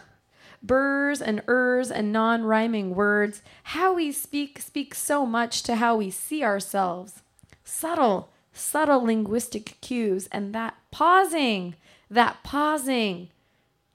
burrs 0.62 1.22
and 1.22 1.41
ers 1.48 1.91
and 1.91 2.12
non 2.12 2.43
rhyming 2.43 2.95
words, 2.95 3.41
how 3.63 3.93
we 3.93 4.12
speak 4.12 4.60
speaks 4.60 4.98
so 5.00 5.26
much 5.26 5.63
to 5.63 5.76
how 5.76 5.95
we 5.95 6.10
see 6.10 6.43
ourselves. 6.43 7.22
Subtle, 7.63 8.30
subtle 8.54 9.04
linguistic 9.04 9.78
cues, 9.82 10.28
and 10.32 10.54
that 10.54 10.76
pausing, 10.91 11.76
that 12.10 12.43
pausing, 12.43 13.30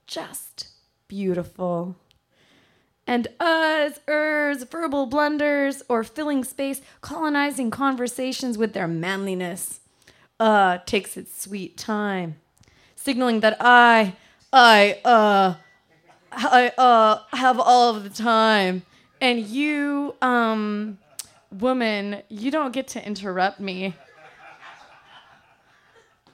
just 0.07 0.67
beautiful. 1.07 1.95
And 3.07 3.27
uhs, 3.39 3.99
ers, 4.07 4.63
verbal 4.63 5.05
blunders, 5.05 5.83
or 5.87 6.03
filling 6.03 6.43
space, 6.43 6.81
colonizing 7.01 7.69
conversations 7.69 8.57
with 8.57 8.73
their 8.73 8.87
manliness. 8.87 9.79
Uh 10.37 10.79
takes 10.85 11.15
its 11.15 11.43
sweet 11.43 11.77
time, 11.77 12.35
signaling 12.95 13.39
that 13.39 13.55
I, 13.59 14.15
I, 14.51 14.99
uh, 15.05 15.55
I 16.35 16.71
uh, 16.77 17.19
have 17.35 17.59
all 17.59 17.95
of 17.95 18.03
the 18.03 18.09
time, 18.09 18.83
and 19.21 19.39
you, 19.39 20.15
um, 20.21 20.97
woman, 21.51 22.23
you 22.29 22.51
don't 22.51 22.73
get 22.73 22.87
to 22.89 23.05
interrupt 23.05 23.59
me. 23.59 23.95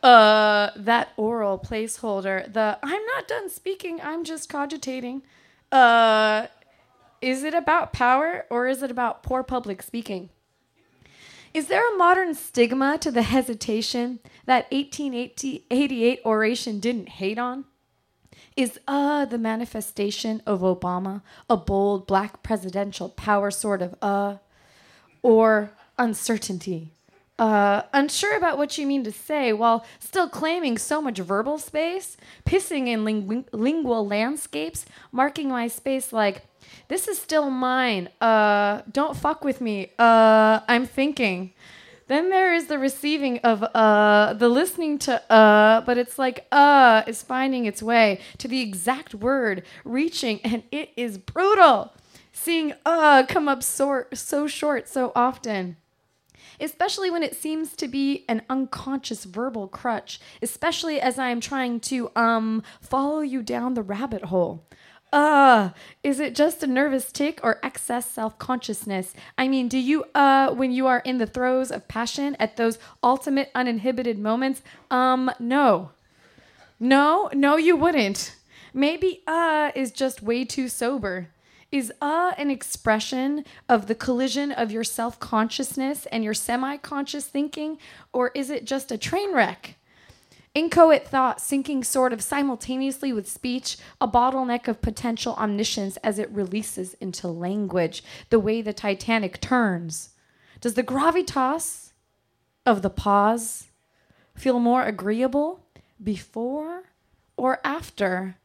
Uh, 0.02 0.72
that 0.76 1.10
oral 1.16 1.60
placeholder, 1.60 2.52
the 2.52 2.80
I'm 2.82 3.06
not 3.06 3.28
done 3.28 3.50
speaking, 3.52 4.00
I'm 4.02 4.24
just 4.24 4.50
cogitating. 4.50 5.22
Uh, 5.72 6.48
is 7.22 7.44
it 7.44 7.54
about 7.54 7.94
power 7.94 8.46
or 8.50 8.68
is 8.68 8.82
it 8.82 8.90
about 8.90 9.22
poor 9.22 9.44
public 9.44 9.84
speaking? 9.84 10.30
Is 11.54 11.68
there 11.68 11.94
a 11.94 11.98
modern 11.98 12.34
stigma 12.34 12.98
to 12.98 13.12
the 13.12 13.22
hesitation 13.22 14.20
that 14.46 14.72
1888 14.72 16.22
oration 16.26 16.80
didn't 16.80 17.10
hate 17.10 17.38
on? 17.38 17.66
Is 18.58 18.80
uh 18.88 19.26
the 19.26 19.38
manifestation 19.38 20.42
of 20.46 20.62
Obama 20.62 21.22
a 21.50 21.56
bold 21.56 22.06
black 22.06 22.44
presidential 22.44 23.10
power 23.10 23.50
sort 23.50 23.82
of 23.82 23.96
uh 24.02 24.38
or 25.22 25.72
uncertainty? 25.98 26.92
Uh, 27.40 27.82
unsure 27.92 28.38
about 28.38 28.56
what 28.56 28.78
you 28.78 28.86
mean 28.86 29.04
to 29.04 29.12
say 29.12 29.52
while 29.52 29.84
still 30.00 30.30
claiming 30.30 30.78
so 30.78 31.02
much 31.02 31.18
verbal 31.18 31.58
space, 31.58 32.16
pissing 32.46 32.88
in 32.88 33.04
ling- 33.04 33.46
lingual 33.52 34.06
landscapes, 34.06 34.86
marking 35.12 35.50
my 35.50 35.68
space 35.68 36.14
like, 36.14 36.44
this 36.88 37.08
is 37.08 37.18
still 37.18 37.50
mine. 37.50 38.10
Uh, 38.20 38.84
don't 38.92 39.18
fuck 39.18 39.44
with 39.44 39.60
me. 39.60 39.92
Uh, 39.98 40.60
I'm 40.68 40.86
thinking. 40.86 41.54
Then 42.12 42.30
there 42.30 42.54
is 42.54 42.66
the 42.68 42.78
receiving 42.78 43.38
of 43.38 43.64
uh, 43.64 44.34
the 44.34 44.50
listening 44.50 45.00
to 45.00 45.32
uh, 45.32 45.80
but 45.80 45.98
it's 45.98 46.20
like 46.20 46.46
uh 46.52 47.04
is 47.08 47.24
finding 47.24 47.64
its 47.64 47.82
way 47.82 48.20
to 48.40 48.50
the 48.50 48.60
exact 48.60 49.16
word, 49.16 49.64
reaching, 49.86 50.42
and 50.42 50.64
it 50.74 50.90
is 50.98 51.18
brutal. 51.18 51.94
Seeing 52.34 52.74
uh 52.86 53.24
come 53.30 53.48
up 53.48 53.64
so, 53.64 54.04
so 54.14 54.46
short 54.46 54.90
so 54.90 55.14
often. 55.16 55.78
Especially 56.60 57.10
when 57.10 57.24
it 57.24 57.34
seems 57.34 57.78
to 57.78 57.88
be 57.88 58.26
an 58.28 58.42
unconscious 58.50 59.24
verbal 59.24 59.70
crutch, 59.70 60.20
especially 60.42 61.00
as 61.00 61.18
I 61.18 61.30
am 61.30 61.40
trying 61.40 61.80
to 61.92 62.12
um 62.18 62.62
follow 62.82 63.22
you 63.22 63.42
down 63.42 63.74
the 63.74 63.84
rabbit 63.84 64.26
hole 64.26 64.66
uh 65.12 65.70
is 66.04 66.20
it 66.20 66.36
just 66.36 66.64
a 66.64 66.68
nervous 66.68 67.12
tick 67.12 67.40
or 67.44 67.60
excess 67.64 68.10
self-consciousness? 68.10 69.14
I 69.38 69.48
mean 69.48 69.68
do 69.68 69.78
you 69.78 70.06
uh 70.16 70.54
when 70.54 70.72
you 70.72 70.88
are 70.88 71.00
in 71.00 71.18
the 71.18 71.26
throes 71.26 71.72
of 71.72 71.88
passion 71.88 72.36
at 72.40 72.58
those 72.58 72.80
ultimate 73.04 73.52
uninhibited 73.54 74.18
moments 74.18 74.62
um 74.90 75.30
no. 75.40 75.92
No 76.80 77.30
no 77.34 77.58
you 77.58 77.76
wouldn't. 77.76 78.36
Maybe 78.74 79.22
uh 79.28 79.72
is 79.76 79.92
just 79.92 80.24
way 80.24 80.46
too 80.46 80.68
sober. 80.68 81.30
Is 81.72 81.92
uh 82.02 82.34
an 82.38 82.50
expression 82.50 83.46
of 83.68 83.88
the 83.88 83.96
collision 83.96 84.52
of 84.52 84.72
your 84.72 84.84
self-consciousness 84.84 86.06
and 86.08 86.24
your 86.24 86.34
semi-conscious 86.34 87.26
thinking 87.26 87.78
or 88.14 88.32
is 88.34 88.50
it 88.50 88.66
just 88.66 88.92
a 88.92 88.98
train 88.98 89.34
wreck 89.34 89.76
Inchoate 90.54 91.08
thought 91.08 91.40
sinking 91.40 91.84
sort 91.84 92.12
of 92.12 92.22
simultaneously 92.22 93.14
with 93.14 93.30
speech, 93.30 93.78
a 94.02 94.08
bottleneck 94.08 94.68
of 94.68 94.82
potential 94.82 95.34
omniscience 95.36 95.98
as 95.98 96.20
it 96.20 96.30
releases 96.30 96.94
into 96.96 97.28
language, 97.28 98.04
the 98.30 98.40
way 98.40 98.62
the 98.62 98.74
Titanic 98.74 99.40
turns. 99.40 100.10
Does 100.60 100.74
the 100.74 100.84
gravitas 100.84 101.94
of 102.66 102.82
the 102.82 102.90
pause 102.90 103.70
feel 104.36 104.60
more 104.60 104.84
agreeable 104.84 105.66
before 106.04 106.84
or 107.38 107.60
after 107.64 108.36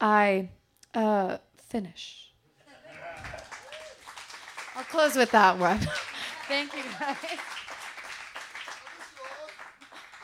I 0.00 0.50
uh, 0.94 1.38
finish? 1.56 2.32
I'll 4.76 4.84
close 4.84 5.16
with 5.16 5.30
that 5.32 5.58
one. 5.58 5.78
Thank 6.48 6.74
you, 6.74 6.82
guys. 6.98 7.16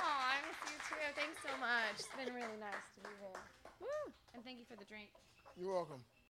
Oh, 0.00 0.06
I 0.06 0.36
miss 0.48 0.56
you 0.64 0.78
too. 0.88 0.96
Thanks 1.14 1.38
so 1.42 1.50
much. 1.66 1.98
It's 1.98 2.14
been 2.14 2.30
really 2.30 2.58
nice 2.62 2.86
to 2.94 3.00
be 3.02 3.10
here. 3.18 3.42
Woo! 3.82 4.06
And 4.34 4.44
thank 4.46 4.62
you 4.62 4.66
for 4.70 4.78
the 4.78 4.86
drink. 4.86 5.10
You're 5.58 5.74
welcome. 5.74 5.98